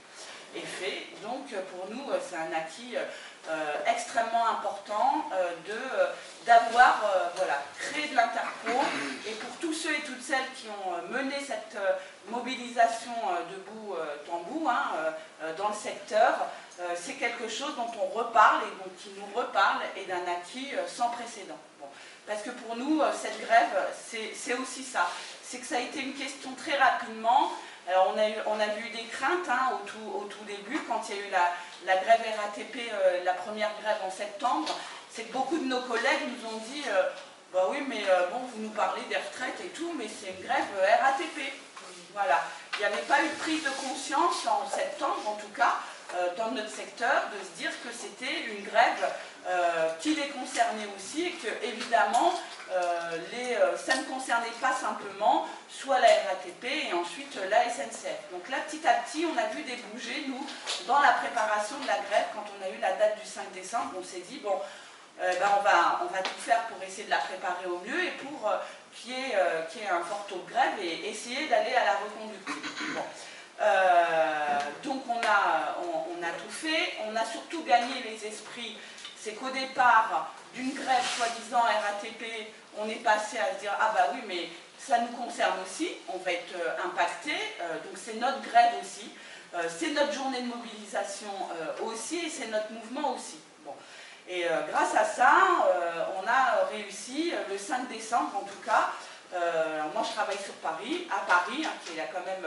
[0.56, 1.06] et fait.
[1.22, 2.96] Donc pour nous, c'est un acquis
[3.86, 5.24] extrêmement important
[5.66, 5.78] de
[6.46, 7.02] d'avoir
[7.36, 8.80] voilà, créé de l'interpro
[9.26, 11.76] et pour tous ceux et toutes celles qui ont mené cette
[12.28, 13.12] mobilisation
[13.50, 15.12] debout tambour hein,
[15.58, 16.46] dans le secteur,
[16.94, 21.10] c'est quelque chose dont on reparle et donc qui nous reparle et d'un acquis sans
[21.10, 21.58] précédent.
[22.26, 25.08] Parce que pour nous, cette grève, c'est aussi ça.
[25.42, 27.52] C'est que ça a été une question très rapidement.
[27.88, 31.22] Alors on a, eu, vu des craintes hein, au, tout, début, quand il y a
[31.22, 31.30] eu
[31.86, 34.68] la, grève RATP, euh, la première grève en septembre,
[35.10, 37.02] c'est que beaucoup de nos collègues nous ont dit euh,
[37.50, 40.46] bah oui, mais euh, bon, vous nous parlez des retraites et tout, mais c'est une
[40.46, 40.66] grève
[41.00, 41.50] RATP.
[42.12, 42.44] Voilà.
[42.74, 45.76] Il n'y avait pas eu de prise de conscience en septembre, en tout cas,
[46.36, 49.12] dans notre secteur, de se dire que c'était une grève
[49.48, 52.34] euh, qui les concernait aussi et que évidemment
[52.70, 58.28] euh, euh, ça ne concernait pas simplement soit la RATP et ensuite la SNCF.
[58.30, 60.46] Donc là petit à petit on a vu des bouger nous
[60.86, 63.92] dans la préparation de la grève quand on a eu la date du 5 décembre
[63.98, 64.60] on s'est dit bon
[65.18, 68.10] ben on, va, on va tout faire pour essayer de la préparer au mieux et
[68.20, 68.52] pour
[68.92, 72.54] qu'il y, ait un fort taux de grève et essayer d'aller à la reconduction.
[72.94, 73.02] Bon.
[74.84, 78.76] donc on a, on, a tout fait, on a surtout gagné les esprits
[79.22, 84.08] c'est qu'au départ d'une grève soi-disant RATP, on est passé à se dire ah bah
[84.14, 88.40] oui mais ça nous concerne aussi, on va être euh, impacté, euh, donc c'est notre
[88.42, 89.10] grève aussi,
[89.54, 91.28] euh, c'est notre journée de mobilisation
[91.84, 93.38] aussi et c'est notre mouvement aussi.
[94.30, 95.32] Et grâce à ça,
[96.22, 98.90] on a réussi le 5 décembre en tout cas.
[99.94, 102.44] moi je travaille sur Paris, à Paris, hein, qui est quand même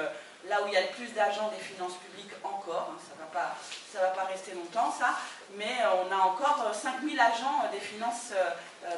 [0.48, 3.34] là où il y a le plus d'agents des finances publiques encore, hein, ça ne
[3.34, 5.18] va, va pas rester longtemps ça,
[5.58, 8.34] mais euh, on a encore 5000 euh, agents euh, des finances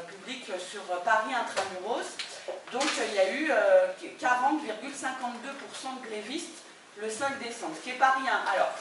[0.07, 2.07] publiques sur Paris intramuros,
[2.71, 3.51] donc il y a eu
[4.17, 6.63] 40,52% de grévistes
[7.01, 8.39] le 5 décembre, ce qui n'est pas rien.
[8.53, 8.71] Alors,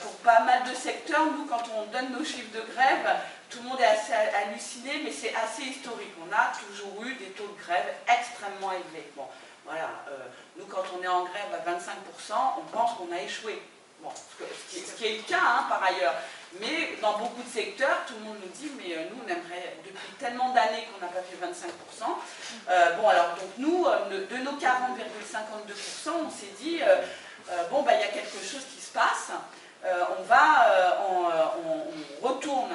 [0.00, 3.14] pour pas mal de secteurs, nous, quand on donne nos chiffres de grève,
[3.50, 6.14] tout le monde est assez halluciné, mais c'est assez historique.
[6.18, 9.12] On a toujours eu des taux de grève extrêmement élevés.
[9.14, 9.26] Bon,
[9.66, 9.90] voilà,
[10.56, 13.60] nous, quand on est en grève à 25%, on pense qu'on a échoué.
[14.00, 14.10] Bon,
[14.70, 16.14] ce, qui, est le cas hein, par ailleurs.
[16.60, 19.76] Mais dans beaucoup de secteurs, tout le monde nous dit, mais euh, nous, on aimerait,
[19.84, 22.08] depuis tellement d'années qu'on n'a pas fait 25%.
[22.68, 26.80] Euh, bon, alors, donc nous, euh, de nos 40,52%, on s'est dit,
[27.70, 29.30] bon, bah, il y a quelque chose qui se passe.
[29.84, 32.74] on va, on, retourne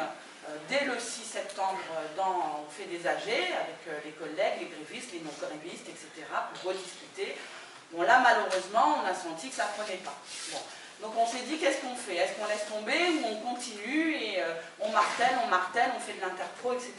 [0.70, 1.80] dès le 6 septembre,
[2.16, 7.36] dans, on fait des AG avec les collègues, les grévistes, les non-grévistes, etc., pour rediscuter.
[7.92, 10.16] Bon, là, malheureusement, on a senti que ça ne prenait pas.
[10.52, 10.60] Bon.
[11.02, 12.16] Donc on s'est dit, qu'est-ce qu'on fait?
[12.16, 16.14] Est-ce qu'on laisse tomber ou on continue et euh, on martèle, on martèle, on fait
[16.14, 16.94] de l'interpro, etc.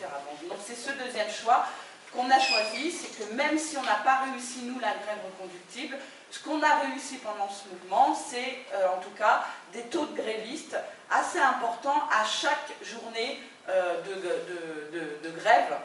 [0.49, 1.67] donc c'est ce deuxième choix
[2.12, 5.97] qu'on a choisi, c'est que même si on n'a pas réussi, nous, la grève reconductible,
[6.31, 10.21] ce qu'on a réussi pendant ce mouvement, c'est euh, en tout cas des taux de
[10.21, 10.77] grévistes
[11.11, 15.77] assez importants à chaque journée euh, de, grève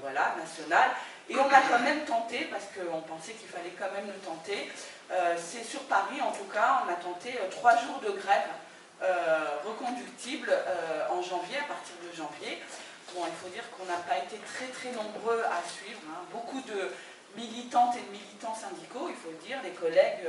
[0.00, 0.90] voilà, nationale.
[1.28, 4.70] Et on a quand même tenté, parce qu'on pensait qu'il fallait quand même le tenter,
[5.36, 8.50] c'est sur Paris en tout cas, on a tenté euh, trois jours de grève
[9.02, 10.52] euh, reconductible
[11.10, 12.58] en janvier, à partir de janvier.
[13.14, 16.00] Bon, il faut dire qu'on n'a pas été très très nombreux à suivre.
[16.10, 16.24] Hein.
[16.32, 16.92] Beaucoup de
[17.36, 20.26] militantes et de militants syndicaux, il faut dire, les collègues,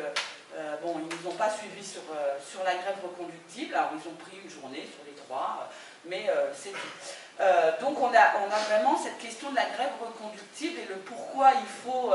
[0.84, 2.04] bon, ils ne nous ont pas suivis sur,
[2.46, 5.70] sur la grève reconductible, alors ils ont pris une journée sur les trois,
[6.06, 7.82] mais c'est tout.
[7.82, 11.52] donc on a, on a vraiment cette question de la grève reconductible et le pourquoi
[11.56, 12.14] il faut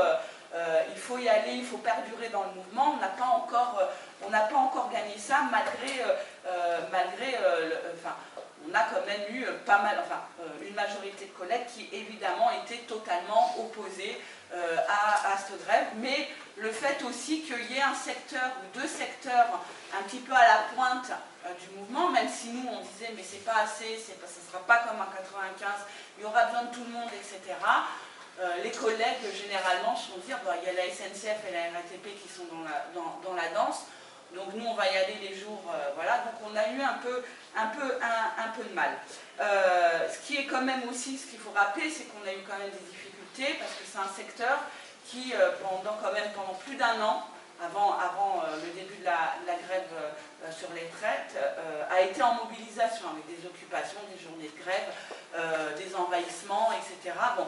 [0.55, 2.95] euh, il faut y aller, il faut perdurer dans le mouvement.
[2.95, 6.01] On n'a pas encore, euh, pas encore gagné ça malgré,
[6.47, 7.37] euh, malgré,
[7.93, 8.15] enfin,
[8.67, 10.21] on a quand même eu pas mal, enfin,
[10.65, 14.19] une majorité de collègues qui évidemment étaient totalement opposés
[14.53, 18.87] à, à, cette grève, mais le fait aussi qu'il y ait un secteur ou deux
[18.87, 19.59] secteurs
[19.93, 21.11] un petit peu à la pointe
[21.59, 24.77] du mouvement, même si nous on disait mais c'est pas assez, ça ne sera pas
[24.87, 25.69] comme en 95,
[26.17, 27.55] il y aura besoin de tout le monde, etc.
[28.41, 32.19] Euh, les collègues généralement se dire bah, il y a la SNCF et la RATP
[32.21, 33.85] qui sont dans la, dans, la danse,
[34.35, 36.99] donc nous on va y aller les jours, euh, voilà, donc on a eu un
[36.99, 37.23] peu,
[37.55, 38.91] un peu, un, peu de mal.
[39.39, 42.43] Euh, ce qui est quand même aussi, ce qu'il faut rappeler, c'est qu'on a eu
[42.45, 44.59] quand même des difficultés, parce que c'est un secteur
[45.07, 47.23] qui, pendant quand même pendant plus d'un an,
[47.63, 49.87] avant, avant le début de la, grève
[50.51, 51.37] sur les traites,
[51.89, 54.91] a été en mobilisation avec des occupations, des journées de grève,
[55.37, 57.13] euh, des envahissements, etc.
[57.37, 57.45] Bon,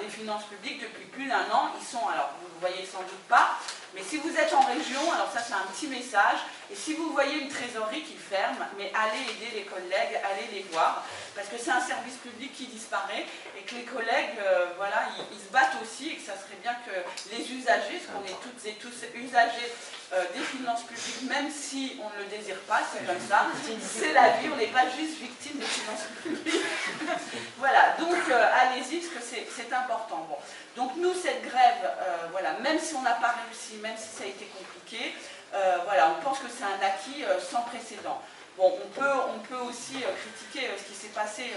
[0.00, 3.26] les finances publiques, depuis plus d'un an, ils sont, alors vous ne voyez sans doute
[3.28, 3.58] pas,
[3.96, 6.36] Mais si vous êtes en région, alors ça c'est un petit message,
[6.70, 10.66] et si vous voyez une trésorerie qui ferme, mais allez aider les collègues, allez les
[10.70, 11.02] voir,
[11.34, 13.24] parce que c'est un service public qui disparaît,
[13.56, 16.76] et que les collègues, euh, voilà, ils, se battent aussi, et que ça serait bien
[16.84, 16.92] que
[17.34, 19.72] les usagers, parce qu'on est toutes et tous usagers
[20.12, 23.46] euh, des finances publiques, même si on ne le désire pas, c'est comme ça,
[23.80, 26.68] c'est la vie, on n'est pas juste victime des finances publiques.
[27.56, 30.26] voilà, donc allez-y, parce que c'est important.
[30.28, 30.36] Bon.
[30.76, 34.24] Donc nous, cette grève, euh, voilà, même si on n'a pas réussi, même si ça
[34.24, 35.14] a été compliqué,
[35.54, 38.20] euh, voilà, on pense que c'est un acquis euh, sans précédent.
[38.56, 41.52] Bon, on peut, on peut aussi critiquer ce qui s'est passé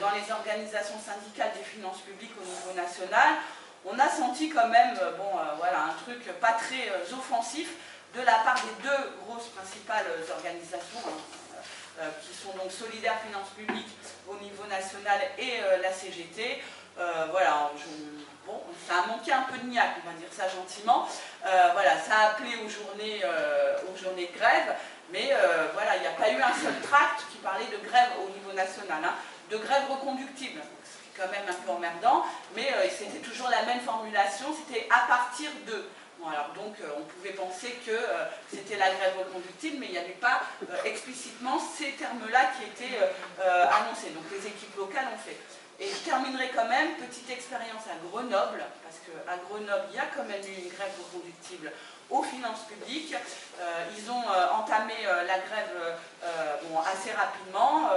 [0.00, 3.38] dans les organisations syndicales des finances publiques au niveau national.
[3.84, 7.70] On a senti quand même, bon, voilà, un truc pas très offensif
[8.16, 13.94] de la part des deux grosses principales organisations, hein, qui sont donc Solidaires Finances Publiques
[14.26, 16.64] au niveau national et la CGT.
[17.30, 21.08] voilà, je, Bon, ça a manqué un peu de niaque, on va dire ça gentiment.
[21.46, 24.74] Euh, voilà, ça a appelé aux journées, euh, aux journées de grève,
[25.10, 28.10] mais euh, voilà, il n'y a pas eu un seul tract qui parlait de grève
[28.22, 29.14] au niveau national, hein,
[29.50, 30.60] de grève reconductible.
[30.84, 35.50] C'est quand même un peu emmerdant, mais c'était toujours la même formulation, c'était à partir
[35.66, 35.88] de.
[36.18, 37.98] Bon, alors donc on pouvait penser que
[38.52, 40.42] c'était la grève reconductible, mais il n'y avait pas
[40.84, 42.98] explicitement ces termes-là qui étaient
[43.40, 44.10] annoncés.
[44.10, 45.38] Donc les équipes locales ont fait.
[45.80, 50.06] Et je terminerai quand même, petite expérience à Grenoble, parce qu'à Grenoble, il y a
[50.14, 51.72] quand même eu une grève reconductible
[52.10, 53.14] aux finances publiques.
[53.60, 55.98] Euh, ils ont euh, entamé euh, la grève
[56.68, 57.90] bon, assez rapidement,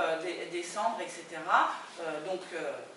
[0.52, 1.42] décembre, etc.
[2.26, 2.42] donc,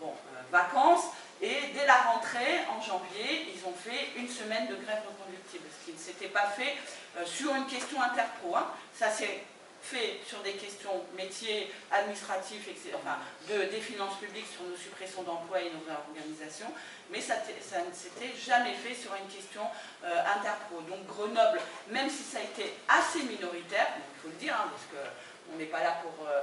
[0.00, 0.12] bon,
[0.50, 1.04] vacances.
[1.42, 5.86] Et dès la rentrée, en janvier, ils ont fait une semaine de grève reconductible, ce
[5.86, 6.76] qui ne s'était pas fait
[7.24, 8.56] sur une question interpro.
[8.56, 8.66] Hein.
[8.92, 9.42] Ça, c'est
[9.90, 15.22] fait sur des questions métiers, administratifs, etc., enfin, de, des finances publiques sur nos suppressions
[15.22, 16.70] d'emplois et nos réorganisations,
[17.10, 19.62] mais ça, ne s'était jamais fait sur une question
[20.04, 20.80] euh, interpro.
[20.82, 24.86] Donc Grenoble, même si ça a été assez minoritaire, il faut le dire, hein, parce
[24.86, 26.42] qu'on n'est pas là pour, euh,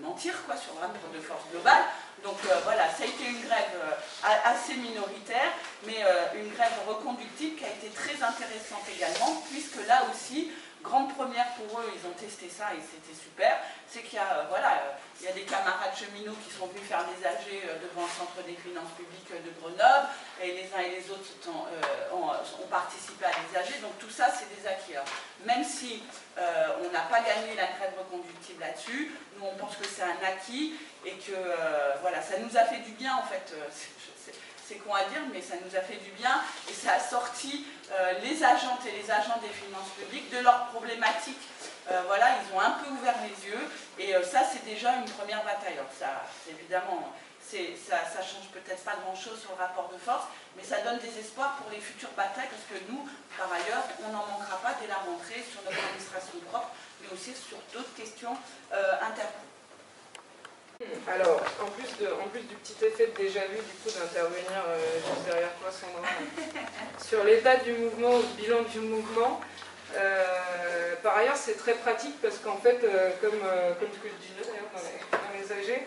[0.00, 1.84] mentir quoi, sur un rapport de force globale,
[2.22, 3.72] donc euh, voilà, ça a été une grève
[4.44, 5.52] assez minoritaire,
[5.86, 10.50] mais une grève reconductible qui a été très intéressante également, puisque là aussi,
[10.82, 13.56] grande première pour eux, ils ont testé ça et c'était super,
[13.88, 16.82] c'est qu'il y a, euh, voilà, euh, y a des camarades cheminots qui sont venus
[16.82, 20.10] faire des AG euh, devant le Centre des finances publiques de Grenoble,
[20.42, 21.22] et les uns et les autres
[22.12, 24.96] ont, participé à des AG, donc tout ça c'est des acquis.
[25.44, 26.02] même si
[26.36, 30.74] on n'a pas gagné la grève reconductible là-dessus, nous on pense que c'est un acquis
[31.04, 31.36] et que
[32.00, 33.54] voilà, ça nous a fait du bien en fait
[34.72, 37.66] c'est con à dire, mais ça nous a fait du bien et ça a sorti
[37.92, 41.48] euh, les agentes et les agents des finances publiques de leurs problématiques.
[41.90, 43.60] Euh, voilà, ils ont un peu ouvert les yeux
[43.98, 45.74] et euh, ça, c'est déjà une première bataille.
[45.74, 50.24] Alors, ça, évidemment, ça, ça change peut-être pas grand-chose sur le rapport de force,
[50.56, 53.06] mais ça donne des espoirs pour les futures batailles parce que nous,
[53.36, 56.70] par ailleurs, on n'en manquera pas dès la rentrée sur notre administration propre,
[57.02, 58.36] mais aussi sur d'autres questions
[58.72, 59.51] internes.
[61.08, 65.70] Alors, en plus, du petit effet déjà vu, du coup, d'intervenir euh, juste derrière toi,
[65.70, 66.08] Sandra,
[67.04, 69.40] sur l'état du mouvement, le bilan du mouvement,
[69.96, 74.18] euh, par ailleurs, c'est très pratique parce qu'en fait, euh, comme, comme ce que je
[74.26, 74.80] disais d'ailleurs dans
[75.38, 75.82] les, AG,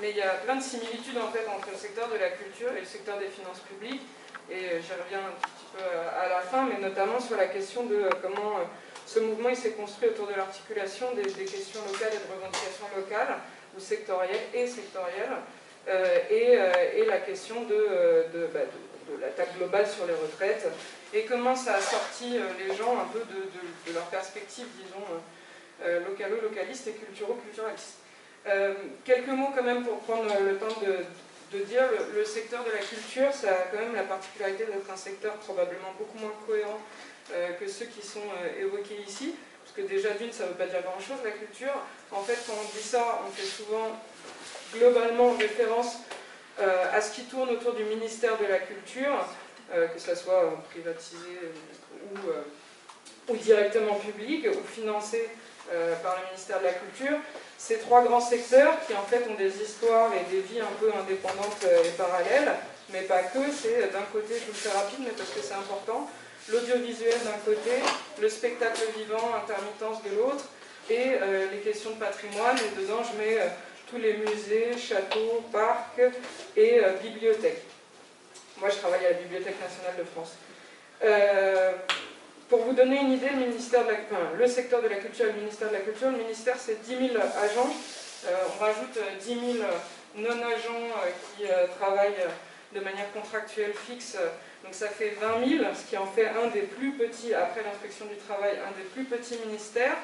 [0.00, 2.70] mais il y a plein de similitudes en fait entre le secteur de la culture
[2.76, 4.02] et le secteur des finances publiques,
[4.50, 8.08] et j'y reviens un petit peu à la fin, mais notamment sur la question de
[8.22, 8.60] comment
[9.06, 13.38] ce mouvement s'est construit autour de l'articulation des questions locales et de revendications locales
[13.78, 15.36] sectorielle et sectorielle,
[15.88, 20.68] euh, euh, et, la question euh, bah, de, de, l'attaque globale sur les retraites,
[21.14, 25.04] et comment ça a sorti les gens un peu de, leur perspective, disons,
[26.06, 27.94] localo-localiste et culturo-culturaliste.
[29.04, 30.76] quelques mots quand même pour prendre le temps
[31.52, 34.96] de, dire, le, secteur de la culture, ça a quand même la particularité d'être un
[34.96, 36.80] secteur probablement beaucoup moins cohérent
[37.58, 38.28] que ceux qui sont
[38.60, 39.34] évoqués ici
[39.68, 41.74] parce que déjà d'une, ça ne veut pas dire grand-chose, la culture.
[42.10, 43.90] En fait, quand on dit ça, on fait souvent
[44.74, 45.98] globalement référence
[46.60, 49.26] euh, à ce qui tourne autour du ministère de la Culture,
[49.72, 51.38] euh, que ce soit privatisé
[52.12, 52.42] ou, euh,
[53.28, 55.28] ou, directement public, ou financé
[56.02, 57.18] par le ministère de la Culture.
[57.58, 60.90] Ces trois grands secteurs qui en fait ont des histoires et des vies un peu
[60.98, 62.54] indépendantes et parallèles,
[62.88, 65.52] mais pas que, c'est d'un côté, je vous le fais rapide, mais parce que c'est
[65.52, 66.08] important,
[66.52, 67.70] l'audiovisuel d'un côté,
[68.20, 70.44] le spectacle vivant, intermittence de l'autre,
[70.90, 73.46] et euh, les questions de patrimoine, et dedans je mets euh,
[73.90, 76.00] tous les musées, châteaux, parcs
[76.56, 77.62] et euh, bibliothèques.
[78.58, 80.34] Moi je travaille à la Bibliothèque nationale de France.
[82.48, 83.98] pour vous donner une idée, le, ministère de la,
[84.36, 87.12] le secteur de la culture et le ministère de la culture, le ministère c'est 10
[87.12, 87.72] 000 agents,
[88.26, 89.64] on rajoute 10 000
[90.16, 90.90] non-agents
[91.36, 91.44] qui
[91.78, 92.26] travaillent
[92.74, 94.16] de manière contractuelle fixe
[94.64, 98.06] Donc ça fait 20 000, ce qui en fait un des plus petits, après l'inspection
[98.06, 99.96] du travail, un des plus petits ministères.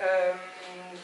[0.00, 0.32] Euh,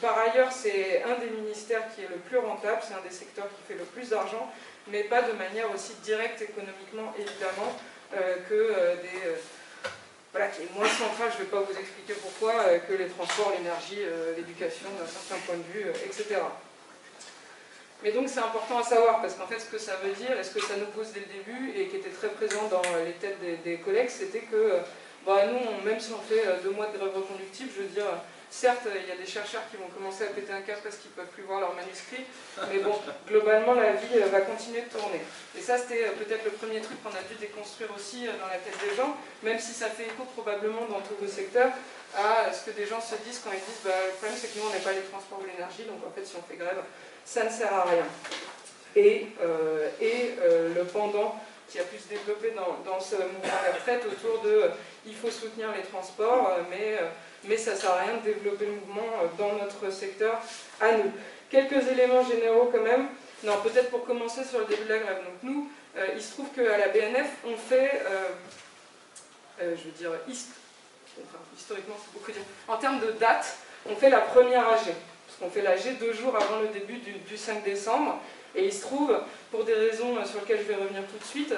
[0.00, 3.48] par ailleurs, c'est un des ministères qui est le plus rentable, c'est un des secteurs
[3.48, 4.50] qui fait le plus d'argent,
[4.88, 7.76] mais pas de manière aussi directe économiquement, évidemment,
[8.14, 9.90] euh, que euh, des...
[10.32, 13.52] voilà, qui est moins central, je ne vais pas vous expliquer pourquoi, que les transports,
[13.58, 14.00] l'énergie,
[14.36, 16.40] l'éducation d'un certain point de vue, etc.
[18.02, 20.44] Mais donc c'est important à savoir, parce qu'en fait ce que ça veut dire, et
[20.44, 23.12] ce que ça nous pose dès le début, et qui était très présent dans les
[23.12, 24.80] têtes des, collègues, c'était que
[25.26, 28.04] bah, nous, même si on fait deux mois de grève reconductible, je veux dire,
[28.50, 31.10] Certes, il y a des chercheurs qui vont commencer à péter un câble parce qu'ils
[31.10, 32.24] ne peuvent plus voir leurs manuscrits,
[32.70, 32.94] mais bon,
[33.26, 35.20] globalement, la vie euh, va continuer de tourner.
[35.58, 38.46] Et ça, c'était euh, peut-être le premier truc qu'on a dû déconstruire aussi euh, dans
[38.46, 41.72] la tête des gens, même si ça fait écho probablement dans tous vos secteurs
[42.14, 44.58] à ce que des gens se disent quand ils disent bah, le problème c'est que
[44.58, 46.80] nous, on n'est pas les transports ou l'énergie, donc en fait, si on fait grève,
[47.24, 48.06] ça ne sert à rien.
[48.94, 49.26] Et,
[50.00, 50.34] et
[50.74, 51.38] le pendant
[51.68, 54.70] qui a pu se développer dans, ce mouvement de retraite autour de
[55.04, 56.96] il faut soutenir les transports, mais
[57.48, 60.40] mais ça ne sert à rien de développer le mouvement euh, dans notre secteur
[60.80, 61.12] à nous.
[61.50, 63.08] Quelques éléments généraux quand même.
[63.44, 65.18] Non, peut-être pour commencer sur le début de la grève.
[65.18, 68.02] Donc nous, euh, il se trouve qu'à la BNF, on fait,
[69.60, 73.56] euh, je veux dire, historiquement c'est beaucoup dire, en termes de date,
[73.88, 74.86] on fait la première AG.
[75.26, 78.20] Parce qu'on fait l'AG deux jours avant le début du, du 5 décembre.
[78.54, 79.14] Et il se trouve,
[79.50, 81.54] pour des raisons sur lesquelles je vais revenir tout de suite,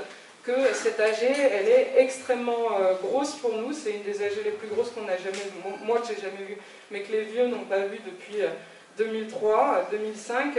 [0.73, 3.73] cette AG, elle est extrêmement euh, grosse pour nous.
[3.73, 6.57] C'est une des AG les plus grosses qu'on a jamais moi que j'ai jamais vu,
[6.91, 8.43] mais que les vieux n'ont pas vu depuis
[8.97, 10.59] 2003, euh, 2005,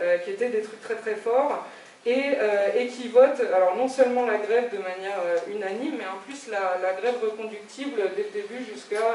[0.00, 1.64] euh, qui étaient des trucs très très forts.
[2.08, 5.18] Et, qui votent, alors non seulement la grève de manière
[5.48, 9.12] unanime, mais en plus la, grève reconductible dès le début jusqu'à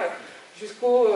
[0.59, 1.07] jusqu'au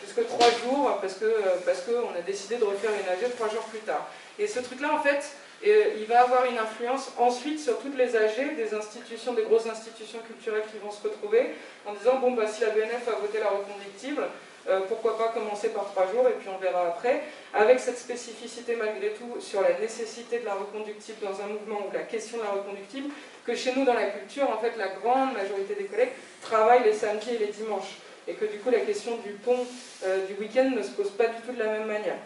[0.00, 1.26] jusqu'à trois jours, parce que
[1.66, 4.08] parce qu'on a décidé de refaire une AG trois jours plus tard.
[4.38, 5.32] Et ce truc-là, en fait,
[5.64, 9.66] et il va avoir une influence ensuite sur toutes les AG des institutions, des grosses
[9.66, 11.54] institutions culturelles qui vont se retrouver
[11.86, 14.22] en disant bon bah si la BNF a voté la reconductible,
[14.68, 18.76] euh, pourquoi pas commencer par trois jours et puis on verra après, avec cette spécificité
[18.76, 22.42] malgré tout sur la nécessité de la reconductible dans un mouvement ou la question de
[22.42, 23.10] la reconductible,
[23.44, 26.92] que chez nous dans la culture, en fait la grande majorité des collègues travaillent les
[26.92, 29.66] samedis et les dimanches, et que du coup la question du pont
[30.04, 32.18] euh, du week-end ne se pose pas du tout de la même manière.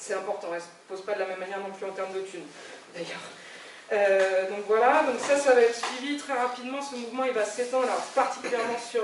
[0.00, 2.14] C'est important, elle ne se pose pas de la même manière non plus en termes
[2.14, 2.46] de thunes,
[2.94, 3.20] d'ailleurs.
[3.92, 6.80] Euh, donc voilà, donc ça, ça va être suivi très rapidement.
[6.80, 9.02] Ce mouvement, il va s'étendre particulièrement sur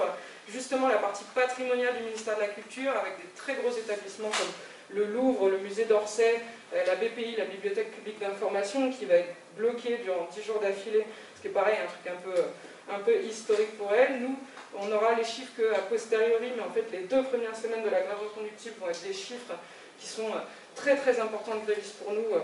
[0.49, 4.97] justement la partie patrimoniale du ministère de la Culture, avec des très gros établissements comme
[4.97, 6.41] le Louvre, le musée d'Orsay,
[6.75, 11.05] euh, la BPI, la Bibliothèque publique d'information, qui va être bloquée durant 10 jours d'affilée,
[11.37, 12.43] ce qui est pareil, un truc un peu,
[12.91, 14.21] un peu historique pour elle.
[14.21, 14.39] Nous,
[14.79, 18.01] on aura les chiffres qu'à posteriori, mais en fait, les deux premières semaines de la
[18.01, 19.53] grève reconductible vont être des chiffres
[19.99, 20.31] qui sont
[20.77, 22.37] très très important de Grévis pour nous.
[22.37, 22.41] Euh,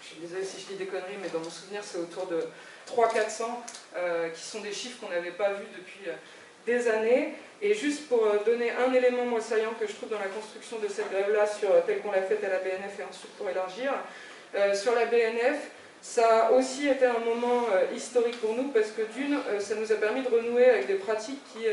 [0.00, 2.40] je suis désolée si je dis des conneries, mais dans mon souvenir, c'est autour de
[2.88, 3.42] 300-400,
[3.96, 6.14] euh, qui sont des chiffres qu'on n'avait pas vus depuis euh,
[6.64, 7.34] des années.
[7.60, 10.86] Et juste pour donner un élément moins saillant que je trouve dans la construction de
[10.86, 11.44] cette grève-là,
[11.84, 13.92] telle qu'on l'a faite à la BNF et ensuite pour élargir,
[14.74, 15.56] sur la BNF,
[16.00, 19.96] ça a aussi été un moment historique pour nous parce que d'une, ça nous a
[19.96, 21.64] permis de renouer avec des pratiques qui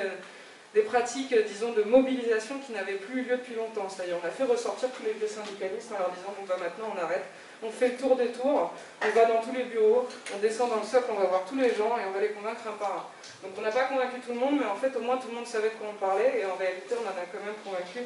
[0.75, 3.87] des pratiques, disons, de mobilisation qui n'avaient plus eu lieu depuis longtemps.
[3.87, 6.91] C'est-à-dire, on a fait ressortir tous les vieux syndicalistes en leur disant, bon bah maintenant
[6.93, 7.23] on arrête,
[7.63, 10.05] on fait le tour des tours, on va dans tous les bureaux,
[10.35, 12.31] on descend dans le socle, on va voir tous les gens et on va les
[12.35, 13.47] convaincre un par un.
[13.47, 15.35] Donc on n'a pas convaincu tout le monde, mais en fait au moins tout le
[15.35, 17.99] monde savait de quoi on parlait et en réalité on en a quand même convaincu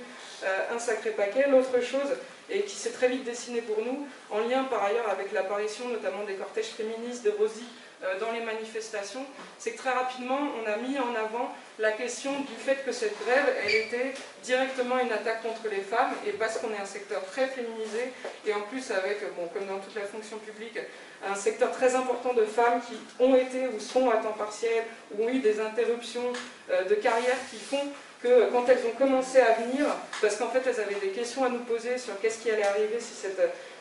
[0.44, 1.48] euh, un sacré paquet.
[1.50, 2.14] L'autre chose,
[2.52, 6.24] et qui s'est très vite dessinée pour nous, en lien par ailleurs avec l'apparition notamment
[6.24, 7.89] des cortèges féministes de Rosie euh,
[8.20, 9.26] dans les manifestations,
[9.58, 13.18] c'est que très rapidement, on a mis en avant la question du fait que cette
[13.26, 17.24] grève, elle était directement une attaque contre les femmes, et parce qu'on est un secteur
[17.26, 18.14] très féminisé,
[18.46, 20.80] et en plus avec, bon, comme dans toute la fonction publique,
[21.28, 25.26] un secteur très important de femmes qui ont été ou sont à temps partiel, ou
[25.26, 26.32] ont eu des interruptions
[26.72, 27.92] euh, de carrière qui font
[28.22, 29.86] que quand elles ont commencé à venir,
[30.22, 33.00] parce qu'en fait elles avaient des questions à nous poser sur qu'est-ce qui allait arriver
[33.00, 33.40] si cette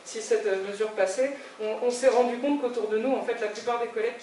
[0.09, 3.79] si cette mesure passait, on, s'est rendu compte qu'autour de nous, en fait, la plupart
[3.81, 4.17] des collègues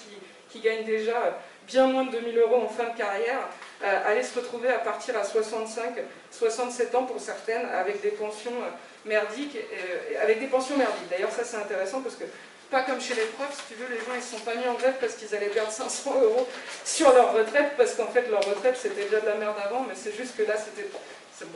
[0.50, 3.42] qui, gagnent déjà bien moins de 2000 euros en fin de carrière
[3.84, 5.96] euh, allaient se retrouver à partir à 65,
[6.32, 8.70] 67 ans pour certaines, avec des pensions euh,
[9.04, 11.10] merdiques, euh, avec des pensions merdiques.
[11.10, 12.24] D'ailleurs, ça c'est intéressant parce que
[12.72, 14.76] pas comme chez les profs, si tu veux, les gens ils sont pas mis en
[14.76, 16.48] grève parce qu'ils allaient perdre 500 euros
[16.86, 19.94] sur leur retraite, parce qu'en fait leur retraite c'était déjà de la merde avant, mais
[19.94, 20.88] c'est juste que là c'était...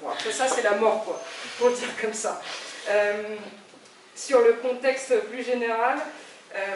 [0.02, 1.22] Bon, après ça c'est la mort, quoi,
[1.58, 2.42] pour dire comme ça
[4.20, 5.98] sur le contexte plus général.
[6.54, 6.76] Euh,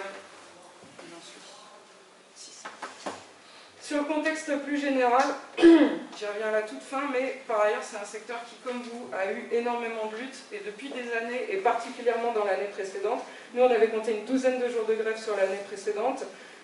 [3.81, 5.25] sur le contexte plus général,
[5.57, 9.09] j'y reviens à la toute fin, mais par ailleurs c'est un secteur qui, comme vous,
[9.13, 13.21] a eu énormément de luttes, et depuis des années, et particulièrement dans l'année précédente.
[13.53, 16.23] Nous, on avait compté une douzaine de jours de grève sur l'année précédente.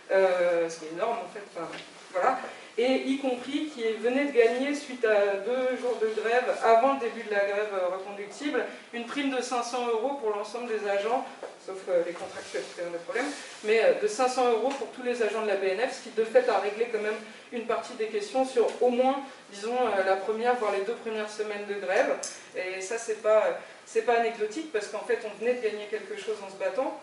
[0.10, 1.99] ce qui est énorme en fait.
[2.12, 2.40] Voilà
[2.80, 7.00] et y compris qui venait de gagner, suite à deux jours de grève, avant le
[7.02, 11.26] début de la grève reconductible, une prime de 500 euros pour l'ensemble des agents,
[11.66, 13.26] sauf euh, les contractuels, c'est un problème,
[13.66, 16.24] mais euh, de 500 euros pour tous les agents de la BNF, ce qui de
[16.24, 17.20] fait a réglé quand même
[17.52, 19.20] une partie des questions sur au moins,
[19.52, 22.16] disons, euh, la première, voire les deux premières semaines de grève.
[22.56, 23.60] Et ça, c'est pas,
[24.06, 26.98] pas anecdotique, parce qu'en fait, on venait de gagner quelque chose en se battant.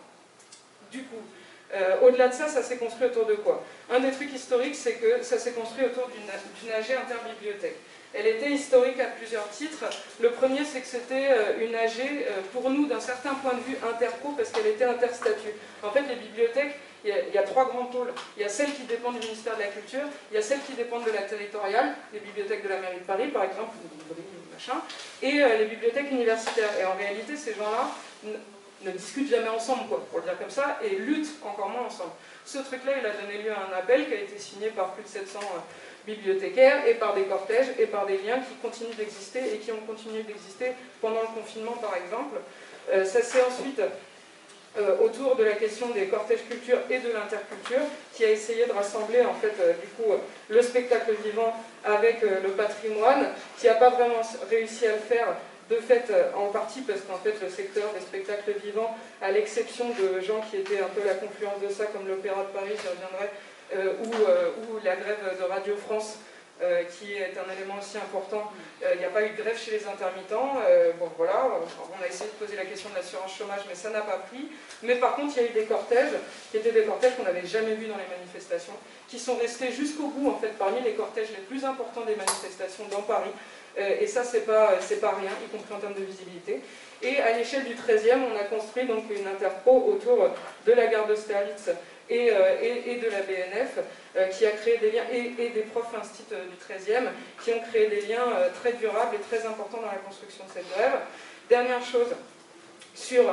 [0.91, 1.21] Du coup,
[1.75, 4.95] euh, au-delà de ça, ça s'est construit autour de quoi Un des trucs historiques, c'est
[4.95, 7.77] que ça s'est construit autour d'une AG interbibliothèque.
[8.15, 9.85] Elle était historique à plusieurs titres.
[10.21, 13.61] Le premier, c'est que c'était euh, une AG, euh, pour nous, d'un certain point de
[13.61, 15.53] vue interpro, parce qu'elle était interstatut.
[15.83, 18.13] En fait, les bibliothèques, il y, a, trois grands pôles.
[18.37, 20.63] Il y a celles qui dépendent du ministère de la Culture, il y a celles
[20.63, 23.77] qui dépendent de la territoriale, les bibliothèques de la mairie de Paris, par exemple,
[24.53, 24.81] machin,
[25.23, 26.71] et les bibliothèques universitaires.
[26.81, 27.91] Et en réalité, ces gens-là
[28.83, 32.13] ne discutent jamais ensemble, quoi, pour le dire comme ça, et luttent encore moins ensemble.
[32.45, 35.03] Ce truc-là, il a donné lieu à un appel qui a été signé par plus
[35.03, 35.59] de 700 euh,
[36.07, 39.81] bibliothécaires, et par des cortèges, et par des liens qui continuent d'exister, et qui ont
[39.87, 42.37] continué d'exister pendant le confinement, par exemple.
[42.93, 43.81] Euh, ça s'est ensuite,
[44.79, 48.73] euh, autour de la question des cortèges culture et de l'interculture, qui a essayé de
[48.73, 50.13] rassembler, en fait, du coup,
[50.49, 54.21] le spectacle vivant avec le patrimoine, qui n'a pas vraiment
[54.51, 55.29] réussi à le faire,
[55.71, 59.87] de fait, euh, en partie parce qu'en fait, le secteur des spectacles vivants, à l'exception
[59.91, 62.89] de gens qui étaient un peu la confluence de ça, comme l'Opéra de Paris, j'y
[62.89, 63.31] reviendrai,
[63.75, 63.95] euh,
[64.29, 66.19] euh, ou, la grève de Radio France,
[66.99, 68.51] qui est un élément aussi important.
[68.81, 70.55] Il n'y a pas eu de grève chez les intermittents.
[70.99, 74.01] bon, voilà, on a essayé de poser la question de l'assurance chômage, mais ça n'a
[74.01, 74.49] pas pris.
[74.83, 76.17] Mais par contre, il y a eu des cortèges,
[76.51, 78.73] qui étaient des cortèges qu'on n'avait jamais vus dans les manifestations,
[79.07, 82.85] qui sont restés jusqu'au bout, en fait, parmi les cortèges les plus importants des manifestations
[82.91, 83.33] dans Paris.
[83.79, 86.61] Euh, et ça, c'est pas, pas rien, y compris en termes de visibilité.
[87.03, 90.31] Et à l'échelle du 13e, on a construit donc une interpro autour
[90.67, 91.69] de la gare d'Austerlitz
[92.09, 93.79] et, euh, et, de la BNF,
[94.17, 97.09] euh, qui a créé des liens, et, des profs instituts du 13e,
[97.45, 98.27] qui ont créé des liens
[98.61, 101.01] très durables et très importants dans la construction de cette grève.
[101.49, 102.09] Dernière chose
[102.95, 103.25] sur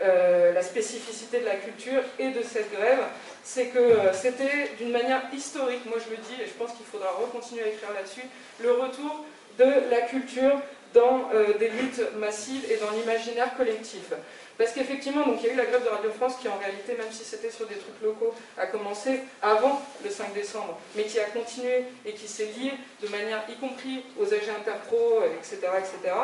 [0.00, 2.98] la spécificité de la culture et de cette grève,
[3.44, 7.10] c'est que c'était d'une manière historique, moi je le dis, et je pense qu'il faudra
[7.12, 8.24] recontinuer à écrire là-dessus,
[8.60, 9.24] le retour
[9.58, 10.60] de la culture
[10.94, 14.12] dans euh, des luttes massives et dans l'imaginaire collectif.
[14.56, 17.10] Parce qu'effectivement, il y a eu la grève de Radio France qui en réalité, même
[17.10, 21.24] si c'était sur des trucs locaux, a commencé avant le 5 décembre, mais qui a
[21.24, 25.58] continué et qui s'est lié de manière, y compris aux AG interpro, etc.
[25.78, 26.14] etc.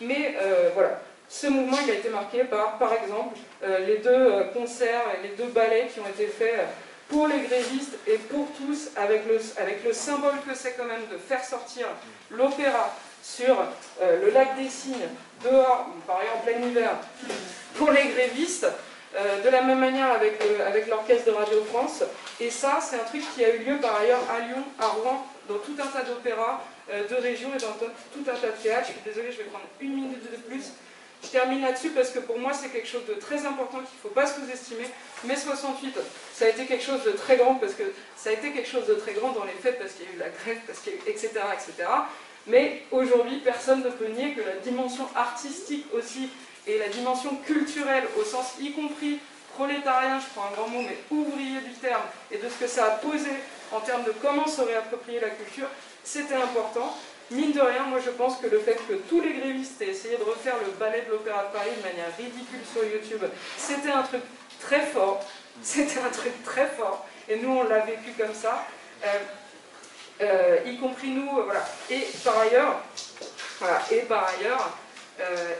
[0.00, 4.46] Mais euh, voilà, ce mouvement il a été marqué par, par exemple, euh, les deux
[4.52, 6.66] concerts et les deux ballets qui ont été faits
[7.08, 11.44] pour les grévistes et pour tous, avec le, symbole que c'est quand même de faire
[11.44, 11.86] sortir
[12.30, 13.56] l'opéra sur
[14.00, 15.08] euh, le lac des Cygnes,
[15.44, 16.90] dehors, par exemple en plein hiver,
[17.76, 18.66] pour les grévistes,
[19.16, 22.02] euh, de la même manière avec, avec l'orchestre de Radio France.
[22.40, 25.26] Et ça, c'est un truc qui a eu lieu par ailleurs à Lyon, à Rouen,
[25.48, 28.90] dans tout un tas d'opéras euh, de régions et dans tout un tas de théâtres.
[29.04, 30.72] Désolée, je vais prendre une minute de plus.
[31.26, 34.02] Je termine là-dessus parce que pour moi c'est quelque chose de très important qu'il ne
[34.02, 34.86] faut pas sous-estimer.
[35.24, 35.96] Mai 68,
[36.32, 37.82] ça a été quelque chose de très grand parce que
[38.16, 40.12] ça a été quelque chose de très grand dans les faits parce qu'il y a
[40.12, 41.88] eu la grève, parce qu'il etc., etc.
[42.46, 46.30] Mais aujourd'hui, personne ne peut nier que la dimension artistique aussi
[46.68, 49.18] et la dimension culturelle au sens y compris
[49.54, 52.84] prolétarien, je prends un grand mot, mais ouvrier du terme, et de ce que ça
[52.84, 53.30] a posé
[53.72, 55.68] en termes de comment se réapproprier la culture,
[56.04, 56.96] c'était important.
[57.30, 60.16] Mine de rien, moi je pense que le fait que tous les grévistes aient essayé
[60.16, 63.24] de refaire le ballet de l'Opéra de Paris de manière ridicule sur YouTube,
[63.56, 64.22] c'était un truc
[64.60, 65.24] très fort,
[65.62, 68.64] c'était un truc très fort, et nous on l'a vécu comme ça,
[69.04, 69.08] euh,
[70.22, 71.64] euh, y compris nous, euh, voilà.
[71.90, 72.80] Et par ailleurs,
[73.58, 74.78] voilà, et par ailleurs,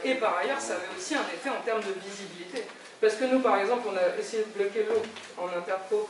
[0.03, 2.63] et par ailleurs, ça avait aussi un effet en termes de visibilité.
[3.01, 5.01] Parce que nous, par exemple, on a essayé de bloquer l'eau
[5.37, 6.07] en interpro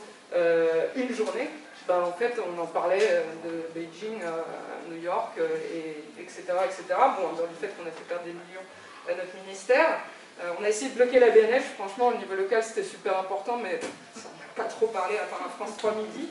[0.94, 1.48] une journée,
[1.88, 6.42] ben, en fait, on en parlait euh, de Beijing à New York, euh, et, etc.,
[6.66, 6.84] etc.
[7.16, 8.66] Bon, dans le fait qu'on a fait perdre des millions
[9.08, 10.00] à notre ministère.
[10.42, 13.56] Euh, on a essayé de bloquer la BNF, franchement, au niveau local, c'était super important,
[13.56, 13.80] mais
[14.14, 16.28] ça n'a pas trop parlé à part un France 3 midi.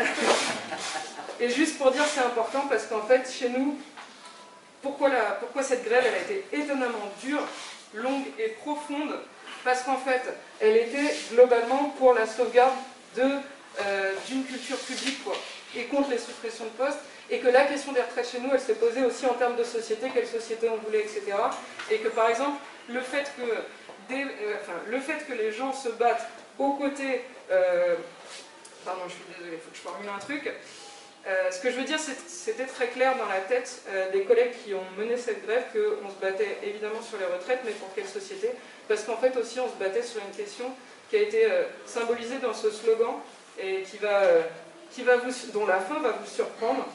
[1.40, 3.76] et juste pour dire, c'est important parce qu'en fait, chez nous,
[4.82, 7.42] pourquoi, la, pourquoi cette grève, elle a été étonnamment dure,
[7.94, 9.18] longue et profonde?
[9.64, 10.22] Parce qu'en fait,
[10.60, 12.74] elle était globalement pour la sauvegarde
[13.16, 13.40] de
[13.80, 15.18] euh, d'une culture publique
[15.74, 16.98] et contre les suppressions de postes,
[17.30, 19.64] et que la question des retraites chez nous, elle s'est posée aussi en termes de
[19.64, 21.22] société, quelle société on voulait, etc.
[21.90, 22.60] Et que par exemple,
[22.90, 24.54] le fait que, euh,
[24.90, 27.22] le fait que les gens se battent aux côtés...
[27.50, 27.96] Euh,
[28.84, 30.52] pardon, je suis désolée, il faut que je formule un truc.
[31.50, 34.84] ce que je veux dire, c'était très clair dans la tête des collègues qui ont
[34.98, 38.50] mené cette grève qu'on se battait évidemment sur les retraites, mais pour quelle société?
[38.88, 40.66] Parce qu'en fait aussi, on se battait sur une question
[41.08, 41.48] qui a été
[41.86, 43.20] symbolisée dans ce slogan
[43.58, 44.22] et qui va,
[44.92, 46.86] qui va vous, dont la fin va vous surprendre.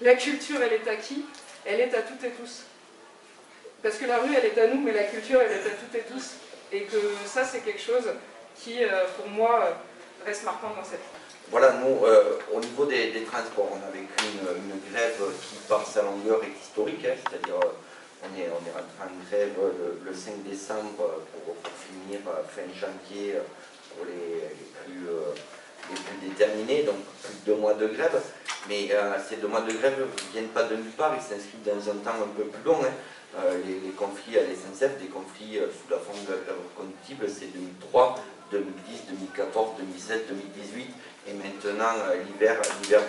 [0.00, 1.24] La culture, elle est à qui?
[1.64, 2.64] Elle est à toutes et tous.
[3.82, 5.94] Parce que la rue, elle est à nous, mais la culture, elle est à toutes
[5.94, 6.32] et tous.
[6.72, 8.04] Et que ça, c'est quelque chose
[8.58, 8.78] qui,
[9.16, 9.80] pour moi,
[10.24, 11.00] reste marquant dans cette
[11.48, 16.02] voilà, nous, euh, au niveau des, transports, on a vécu une, grève qui, par sa
[16.02, 19.54] longueur, est historique, hein, c'est-à-dire euh, on est, on est rentré en grève
[20.04, 21.54] le, 5 décembre pour,
[21.86, 23.36] finir fin janvier
[23.94, 24.42] pour les,
[24.84, 25.06] plus,
[25.90, 28.20] les, déterminés, donc plus de deux mois de grève.
[28.68, 31.64] Mais euh, ces deux mois de grève ne viennent pas de nulle part, ils s'inscrivent
[31.64, 32.78] dans un temps un peu plus long.
[32.82, 33.42] Hein.
[33.64, 38.16] les, conflits à l'SNCF, des conflits sous la forme de grève conductible, c'est 2003,
[38.50, 40.90] 2010, 2014, 2017, 2018
[41.28, 42.60] et maintenant euh, l'hiver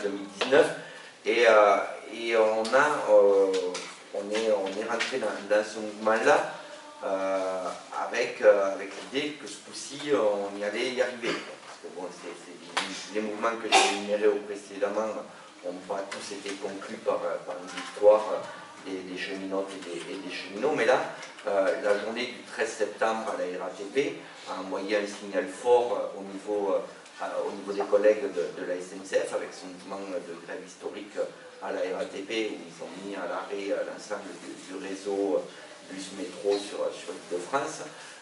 [0.03, 0.65] 2019.
[1.25, 1.77] Et, euh,
[2.13, 3.51] et on, a, euh,
[4.13, 6.53] on, est, on est rentré dans, ce mouvement-là
[8.09, 11.29] avec, avec l'idée que ce coup-ci, on y allait y arriver.
[13.13, 15.09] Les mouvements que j'ai énumérés précédemment
[15.65, 18.43] ont pas tous été conclus par, une victoire
[18.85, 20.99] des, des cheminotes et des, cheminots, mais là,
[21.45, 24.17] la journée du 13 septembre à la RATP
[24.49, 26.75] a envoyé un signal fort au niveau
[27.21, 31.17] au niveau des collègues de, la SNCF avec son mouvement de grève historique
[31.63, 35.41] à la RATP où ils ont mis à l'arrêt l'ensemble du, réseau
[35.89, 37.81] bus-métro sur, sur l'île de France.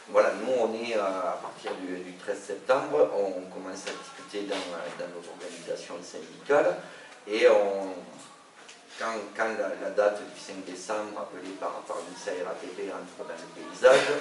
[0.09, 5.23] Voilà, nous on est à partir du, 13 septembre, on commence à discuter dans, nos
[5.33, 6.77] organisations syndicales
[7.27, 7.89] et on,
[8.99, 14.13] quand, la, date du 5 décembre appelée par, par RATP entre dans le paysage,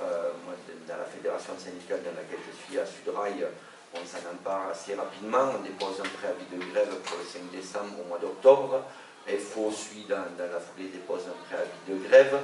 [0.00, 0.54] euh, moi,
[0.88, 3.46] dans la fédération syndicale dans laquelle je suis à Sudrail,
[3.94, 8.00] on s'en empare assez rapidement, on dépose un préavis de grève pour le 5 décembre
[8.04, 8.82] au mois d'octobre.
[9.26, 12.38] FO suit dans, la foulée dépose un préavis de grève.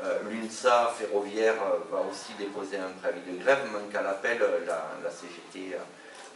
[0.00, 4.64] Euh, L'UNSA ferroviaire euh, va aussi déposer un préavis de grève, manque à l'appel euh,
[4.64, 5.76] la, CGT,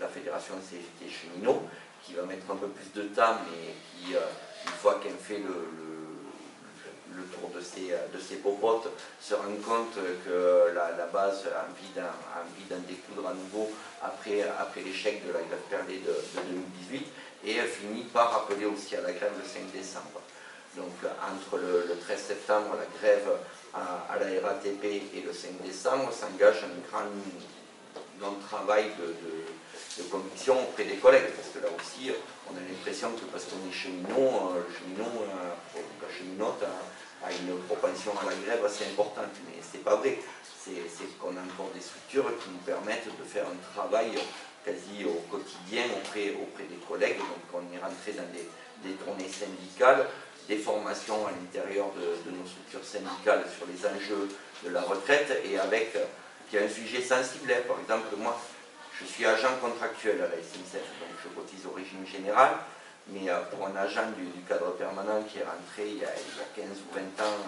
[0.01, 1.63] la Fédération CGT cheminot,
[2.03, 7.23] qui va mettre un peu plus de temps, mais qui, une fois qu'elle fait le
[7.25, 8.91] tour de ses, de ses popotes,
[9.21, 9.95] se rend compte
[10.25, 13.71] que la, base a envie d'en découdre à nouveau
[14.03, 16.17] après, après l'échec de la grève perlée de,
[16.91, 17.07] 2018
[17.45, 20.21] et finit par appeler aussi à la grève le 5 décembre.
[20.77, 23.29] Donc entre le, 13 septembre, la grève
[23.75, 26.99] à, la RATP et le 5 décembre s'engage un
[28.19, 32.11] grand travail de, conviction auprès des collègues, parce que là aussi,
[32.49, 36.65] on a l'impression que parce qu'on est cheminot, le cheminot, la cheminote
[37.23, 40.19] a une propension à la grève assez importante, mais ce n'est pas vrai.
[40.65, 44.13] C'est qu'on a encore des structures qui nous permettent de faire un travail
[44.65, 47.19] quasi au quotidien auprès, auprès des collègues.
[47.19, 48.49] Donc on est rentré dans des,
[48.83, 50.07] des tournées syndicales,
[50.49, 54.29] des formations à l'intérieur de, nos structures syndicales sur les enjeux
[54.65, 55.97] de la retraite et avec
[56.49, 57.53] qui est un sujet sensible.
[57.67, 58.39] Par exemple, moi,
[59.01, 62.51] je suis agent contractuel à la SNCF, donc je cotise au régime général.
[63.09, 66.09] Mais euh, pour un agent du, cadre permanent qui est rentré il y, a,
[66.55, 67.39] 15 ou 20 ans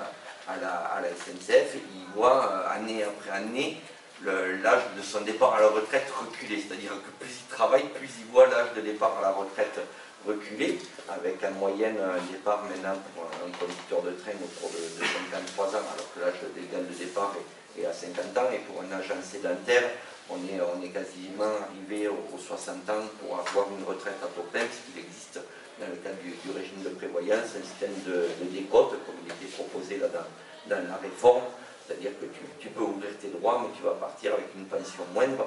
[0.49, 3.81] à la, SNCF, il voit euh, année après année
[4.25, 6.61] l'âge de son départ à la retraite reculer.
[6.61, 9.81] C'est-à-dire que plus il travaille, plus il voit l'âge de départ à la retraite
[10.27, 15.67] reculer, avec en moyenne un départ maintenant pour un conducteur de train autour de, 53
[15.77, 17.35] ans, alors que l'âge légal de départ
[17.79, 19.85] est, à 50 ans, et pour un agent sédentaire,
[20.31, 24.47] on est, on est quasiment arrivé aux, 60 ans pour avoir une retraite à taux
[24.53, 25.41] plein, puisqu'il existe
[25.79, 29.99] dans le cadre du, régime de prévoyance un système de, décote, comme il était proposé
[29.99, 30.29] là dans,
[30.71, 31.45] dans la réforme,
[31.87, 32.27] c'est-à-dire que
[32.59, 35.47] tu, peux ouvrir tes droits, mais tu vas partir avec une pension moindre.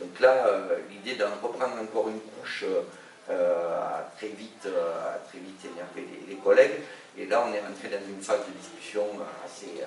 [0.00, 2.82] Donc là, euh, l'idée d'en reprendre encore une couche euh,
[3.30, 6.80] a très vite, euh, très vite énervé les, collègues.
[7.16, 9.04] Et là, on est rentré dans une phase de discussion
[9.44, 9.84] assez,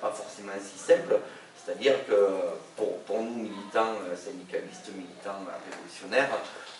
[0.00, 1.18] pas forcément si simple,
[1.64, 2.14] c'est-à-dire que
[2.76, 6.30] pour, nous, militants euh, syndicalistes, militants révolutionnaires,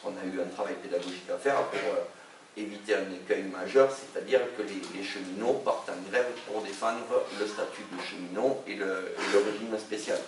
[0.05, 2.03] on a eu un travail pédagogique à faire pour euh,
[2.57, 7.82] éviter un écueil majeur, c'est-à-dire que les, cheminots partent en grève pour défendre le statut
[7.93, 10.18] de cheminot et le, régime spécial.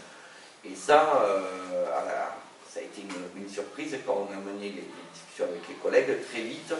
[0.65, 1.87] Et ça, euh,
[2.75, 4.83] ça a été une, surprise quand on a mené les,
[5.15, 6.11] discussions avec les collègues.
[6.29, 6.75] Très vite,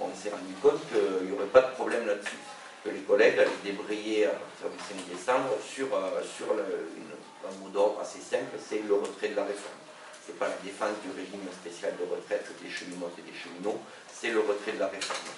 [0.00, 2.42] on s'est rendu compte qu'il n'y aurait pas de problème là-dessus
[2.84, 7.68] que les collègues allaient débrayer à partir du 5 décembre sur, euh, sur un mot
[7.70, 9.78] d'ordre assez simple, c'est le retrait de la réforme.
[10.26, 13.80] Ce n'est pas la défense du régime spécial de retraite des cheminots et des cheminots,
[14.12, 15.30] c'est le retrait de la réforme.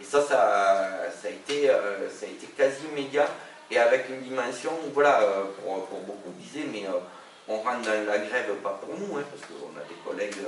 [0.00, 3.28] Et ça, ça, a, été, euh, ça a été quasi immédiat
[3.70, 6.86] et avec une dimension, voilà, euh, pour, beaucoup disaient, mais
[7.48, 10.44] on rentre dans la grève pas pour nous, hein, parce qu'on a des collègues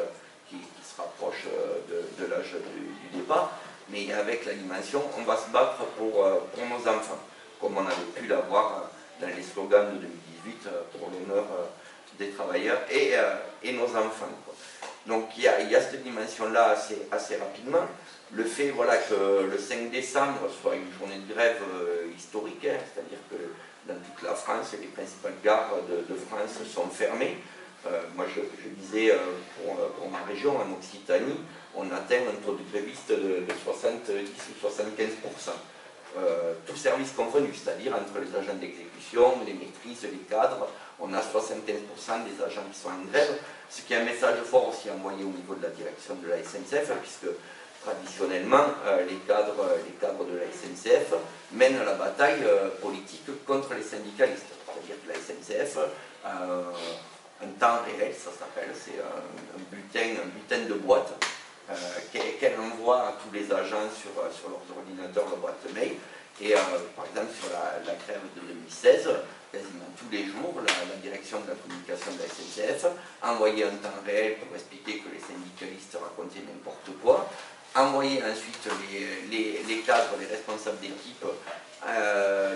[0.48, 1.46] qui, se rapprochent
[1.88, 2.56] de, l'âge
[3.12, 3.52] du, départ,
[3.88, 7.18] mais avec l'animation, on va se battre pour, euh, pour nos enfants,
[7.60, 8.90] comme on avait pu l'avoir
[9.20, 11.44] dans les slogans de 2018 euh, pour l'honneur
[12.18, 13.12] des travailleurs et,
[13.62, 14.28] et nos enfants.
[15.06, 17.86] Donc il y, a, il y a cette dimension-là assez, assez rapidement.
[18.32, 21.62] Le fait voilà, que le 5 décembre soit une journée de grève
[22.14, 23.36] historique, hein, c'est-à-dire que
[23.92, 27.38] dans toute la France, les principales gares de, France sont fermées.
[28.14, 28.40] moi, je,
[28.80, 29.12] disais,
[29.56, 31.40] pour, pour, ma région, en Occitanie,
[31.74, 35.50] on atteint un taux de grévistes de, 70 ou 75%.
[36.18, 40.66] Euh, tout service convenu, c'est-à-dire entre les agents d'exécution, les maîtrises, les cadres,
[40.98, 41.62] on a 75%
[42.24, 43.38] des agents qui sont en grève,
[43.70, 46.42] ce qui est un message fort aussi envoyé au niveau de la direction de la
[46.42, 47.32] SNCF, puisque
[47.82, 51.14] traditionnellement, euh, les, cadres, les cadres de la SNCF
[51.52, 54.46] mènent la bataille euh, politique contre les syndicalistes.
[54.66, 55.78] C'est-à-dire que la SNCF
[56.24, 61.12] un, temps réel, ça s'appelle, c'est un, butin, un butin de boîte
[61.70, 61.74] euh,
[62.12, 65.94] qu'elle envoie à tous les agents sur, euh, sur leurs ordinateurs, leur boîte mail.
[66.40, 66.58] Et euh,
[66.96, 69.08] par exemple, sur la, la, grève de 2016,
[69.52, 72.86] quasiment tous les jours, la, direction de la communication de la SNCF
[73.22, 77.28] envoyait un temps réel pour expliquer que les syndicalistes racontaient n'importe quoi,
[77.74, 78.68] envoyait ensuite
[79.30, 81.24] les, cadres, les responsables d'équipe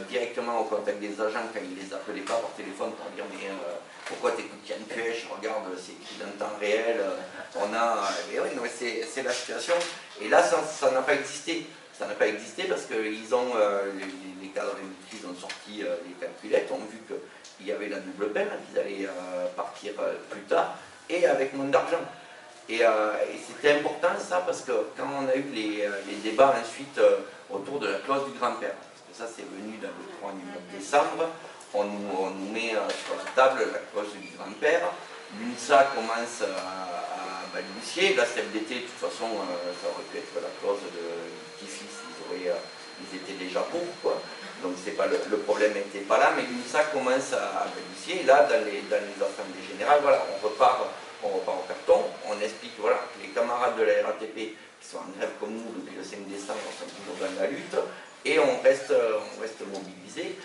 [0.09, 3.25] directement au contact des agents quand ils ne les appelaient pas par téléphone pour dire
[3.33, 3.49] mais
[4.07, 7.01] pourquoi t'écoutes Yann Puech, regarde, c'est écrit dans le temps réel,
[7.57, 8.09] on a...
[8.31, 9.75] Mais oui, c'est la situation.
[10.21, 11.67] Et là, ça n'a pas existé.
[11.99, 13.93] Ça n'a pas existé parce que ils ont, euh,
[14.43, 18.33] les, cadres des ont sorti euh, les calculettes, ont vu qu'il y avait la double
[18.33, 19.93] peine, qu'ils allaient euh, partir
[20.29, 20.77] plus tard,
[21.09, 22.03] et avec moins d'argent.
[22.69, 22.81] Et,
[23.47, 25.87] c'était important ça parce que quand on a eu les,
[26.23, 26.99] débats ensuite
[27.51, 30.33] autour de la clause du grand-père, parce que ça c'est venu dans le 3
[30.73, 31.29] décembre,
[31.75, 34.93] on nous, met sur la table la clause du grand-père.
[35.39, 38.15] L'UNSA commence à, balbutier.
[38.15, 41.05] La CFDT, de toute façon, euh, ça aurait pu être la clause de
[41.59, 42.03] petit-fils,
[42.35, 42.55] ils, euh,
[43.03, 43.87] ils étaient déjà pour.
[44.03, 44.21] Quoi.
[44.62, 48.25] Donc pas le, problème n'était pas là, mais l'UNSA commence à, balbutier.
[48.25, 50.47] là, dans les, dans les assemblées générales, voilà, on
[51.25, 52.05] on repart au carton.
[52.29, 55.97] On explique voilà, les camarades de la RATP qui sont en grève comme nous depuis
[55.97, 57.76] le 5 décembre sont toujours dans la lutte
[58.26, 60.37] et on reste, on reste mobilisés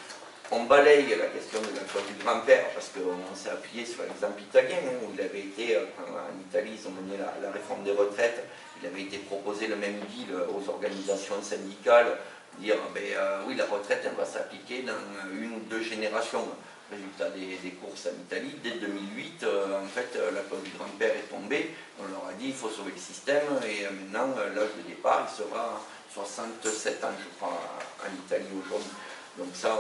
[0.52, 4.78] on balaye la question de l'emploi du grand-père parce qu'on s'est appuyé sur l'exemple italien
[4.88, 8.48] hein, où il avait été, euh, en Italie ils ont mené la, réforme des retraites,
[8.82, 12.18] il avait été proposé le même deal aux organisations syndicales,
[12.58, 14.96] dire ben, euh, oui la retraite va s'appliquer dans
[15.36, 16.48] une ou deux générations.
[16.92, 21.30] Résultat des, courses en Italie, dès 2008, euh, en fait la clause du grand-père est
[21.30, 21.70] tombée,
[22.00, 23.44] on leur a dit il faut sauver le système.
[23.68, 25.80] Et maintenant l'âge de départ il sera
[26.12, 27.62] 67 ans je crois
[28.02, 28.90] en Italie aujourd'hui.
[29.38, 29.78] Donc ça,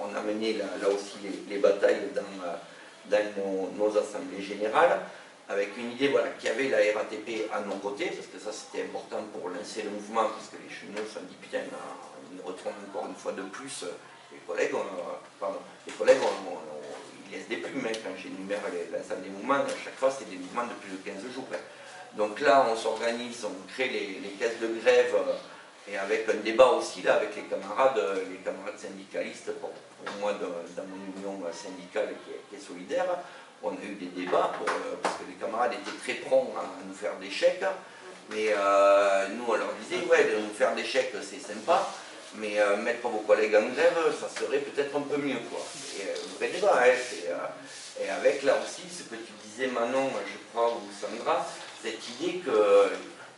[0.00, 3.16] on a, mené là, aussi les, batailles dans,
[3.76, 5.00] nos, assemblées générales,
[5.48, 8.50] avec une idée voilà, qu'il y avait la RATP à nos côtés, parce que ça
[8.50, 11.58] c'était important pour lancer le mouvement, parce que les cheminots sont dit, putain,
[12.32, 13.84] ils retrouvent encore une fois de plus,
[14.44, 14.74] les collègues,
[15.40, 16.18] pardon, les collègues,
[17.26, 18.60] ils laissent des plumes, hein, quand j'énumère
[18.92, 21.46] l'ensemble des mouvements, à chaque fois c'est des mouvements de plus de 15 jours.
[21.52, 21.58] Hein.
[22.16, 25.16] Donc là, on s'organise, on crée les, caisses de grève,
[25.90, 29.70] et avec un débat aussi là, avec les camarades, euh, les camarades syndicalistes, pour,
[30.20, 33.06] moi dans, mon union syndicale qui est, solidaire,
[33.62, 36.94] on a eu des débats euh, parce que les camarades étaient très prompts à nous
[36.94, 37.64] faire des chèques,
[38.30, 41.86] mais euh, nous on leur disait ouais de nous faire des chèques c'est sympa,
[42.36, 45.60] mais mettre vos collègues en grève ça serait peut-être un peu mieux quoi.
[45.98, 47.48] Et vrai débat, hein,
[48.02, 51.46] et avec là aussi ce que tu disais Manon, je crois, ou Sandra,
[51.82, 52.90] cette idée que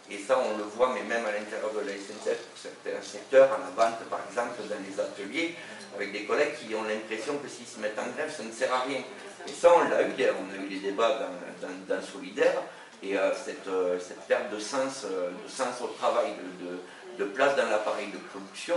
[0.08, 3.50] et ça, on le voit, mais même à l'intérieur de la SNCF, pour certains secteurs,
[3.52, 5.56] à la vente, par exemple, dans les ateliers,
[5.96, 8.72] avec des collègues qui ont l'impression que s'ils se mettent en grève, ça ne sert
[8.72, 9.00] à rien.
[9.48, 11.28] Et ça, on l'a eu, on a eu des débats
[11.60, 12.62] dans, Solidaire,
[13.02, 13.30] et euh,
[13.68, 16.78] euh, cette, perte de sens, euh, de sens au travail, de,
[17.24, 18.76] place dans l'appareil de production,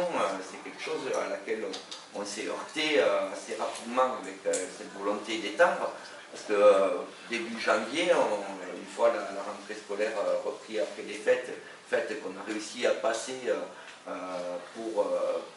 [0.49, 1.65] c'est quelque chose à laquelle
[2.15, 5.91] on, s'est heurté assez rapidement avec cette volonté d'étendre,
[6.31, 6.59] parce que
[7.29, 8.59] début janvier, on,
[8.89, 11.51] fois la, rentrée scolaire euh, repris après les fêtes,
[11.87, 13.55] fêtes qu'on a réussi à passer euh,
[14.09, 14.11] euh,
[14.75, 15.05] pour,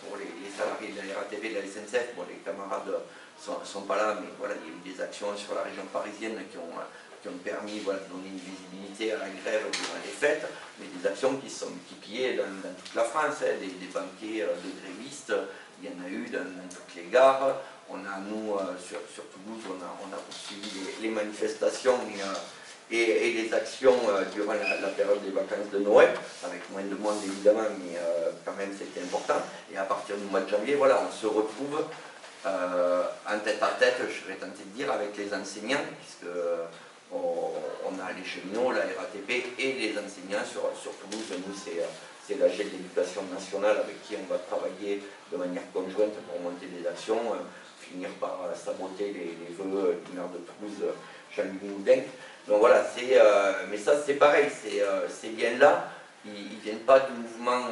[0.00, 2.14] pour les, salariés de la RATP, de la SNCF.
[2.14, 5.34] Bon, les camarades ne sont, pas là, mais voilà, il y a eu des actions
[5.36, 6.76] sur la région parisienne qui ont,
[7.22, 10.46] qui ont permis voilà, de donner une visibilité à la grève durant les fêtes,
[10.78, 12.44] mais des actions qui sont multipliées dans,
[12.84, 15.32] toute la France, hein, des, banquets de grévistes,
[15.80, 17.56] il y en a eu dans, toutes les gares.
[17.88, 18.98] On a, nous, sur,
[19.30, 20.70] Toulouse, on a, on a poursuivi
[21.00, 21.98] les, manifestations
[22.92, 26.10] et, les actions euh, durant la, période des vacances de Noël,
[26.44, 29.40] avec moins de monde évidemment, mais euh, quand même c'était important.
[29.72, 31.84] Et à partir du mois de janvier, voilà, on se retrouve
[32.46, 36.32] euh, en tête à tête, je serais tenté de dire, avec les enseignants, puisque
[37.12, 40.62] on, a les cheminots, la RATP et les enseignants sur,
[40.96, 41.42] Toulouse.
[41.46, 46.40] Nous, c'est l'AG de l'éducation nationale avec qui on va travailler de manière conjointe pour
[46.40, 47.20] monter des actions,
[47.80, 50.92] finir par saboter les, les vœux du maire de Toulouse,
[51.34, 52.00] Jean-Louis Moudin.
[52.48, 52.84] Donc voilà,
[53.70, 55.90] mais ça c'est pareil, ces biens-là,
[56.24, 57.68] ils ne viennent pas du mouvement,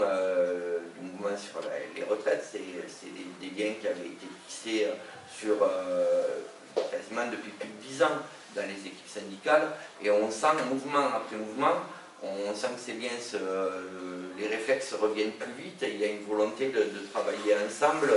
[1.37, 1.61] sur
[1.95, 4.89] les retraites, c'est des, des, biens qui avaient été fixés
[5.39, 5.57] sur
[6.75, 8.19] quasiment depuis plus de 10 ans
[8.55, 9.69] dans les équipes syndicales,
[10.03, 11.75] et on sent mouvement après mouvement,
[12.23, 13.11] on sent que c'est bien,
[14.41, 18.11] les réflexes reviennent plus vite, il y a une volonté de, travailler ensemble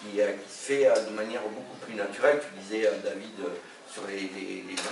[0.00, 2.40] qui, euh, se fait euh, de manière beaucoup plus naturelle.
[2.40, 3.34] Tu disais, euh, David,
[3.92, 4.30] sur les,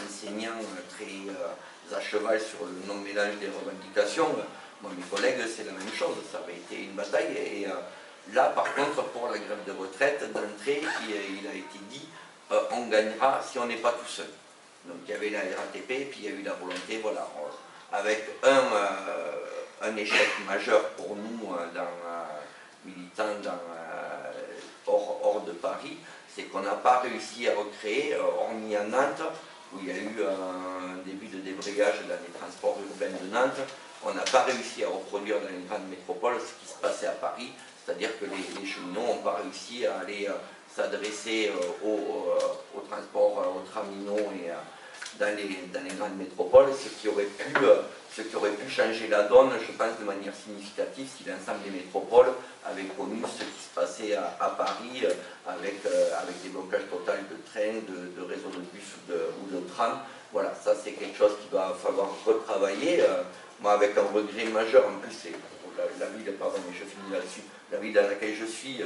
[0.06, 0.60] enseignants
[0.96, 4.28] très à cheval sur le non-mélange des revendications.
[4.82, 7.66] Moi, mes collègues, c'est la même chose, ça avait été une bataille, et
[8.32, 12.08] là, par contre, pour la grève de retraite, d'entrée, il, a été dit,
[12.72, 14.26] on gagnera si on n'est pas tout seul.
[14.86, 17.26] Donc il y avait la RATP, puis il y a eu la volonté, voilà,
[17.92, 19.32] avec un, euh,
[19.82, 22.24] un échec majeur pour nous, euh, dans, euh,
[22.84, 23.60] militants dans,
[24.86, 25.96] hors, de Paris,
[26.28, 29.22] c'est qu'on n'a pas réussi à recréer, hormis à Nantes,
[29.72, 33.60] où il y a eu un début de débrayage dans les transports urbains de Nantes,
[34.04, 37.12] on n'a pas réussi à reproduire dans les grandes métropoles ce qui se passait à
[37.12, 37.52] Paris,
[37.84, 40.28] c'est-à-dire que les, cheminots n'ont pas réussi à aller
[40.74, 41.50] s'adresser
[41.82, 42.36] aux,
[42.76, 44.50] au transports, aux traminots et
[45.18, 47.82] dans les, grandes métropoles, ce qui, aurait pu, euh,
[48.14, 51.70] ce qui aurait pu changer la donne, je pense, de manière significative si l'ensemble des
[51.70, 52.32] métropoles
[52.64, 55.12] avaient connu ce qui se passait à, Paris, euh,
[55.46, 59.98] avec, euh, avec des blocages totaux de trains, de, réseaux de bus ou de, trams.
[60.32, 63.04] Voilà, ça c'est quelque chose qu'il va falloir retravailler.
[63.60, 65.32] moi, avec un regret majeur, en plus, c'est
[65.78, 68.82] la, ville, pardon, mais je finis là-dessus, la ville dans laquelle je suis,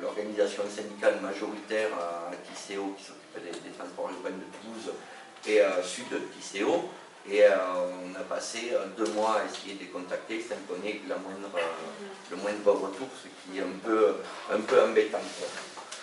[0.00, 4.94] l'organisation syndicale majoritaire à Tisséo, qui s'occupe des, transports urbains de Toulouse,
[5.46, 6.90] et euh, sud de Tisséo.
[7.28, 7.56] Et euh,
[8.04, 11.50] on a passé euh, deux mois à essayer de les contacter sans connaître la moindre,
[12.30, 14.16] le moindre retour, ce qui est un peu,
[14.52, 15.18] un peu embêtant.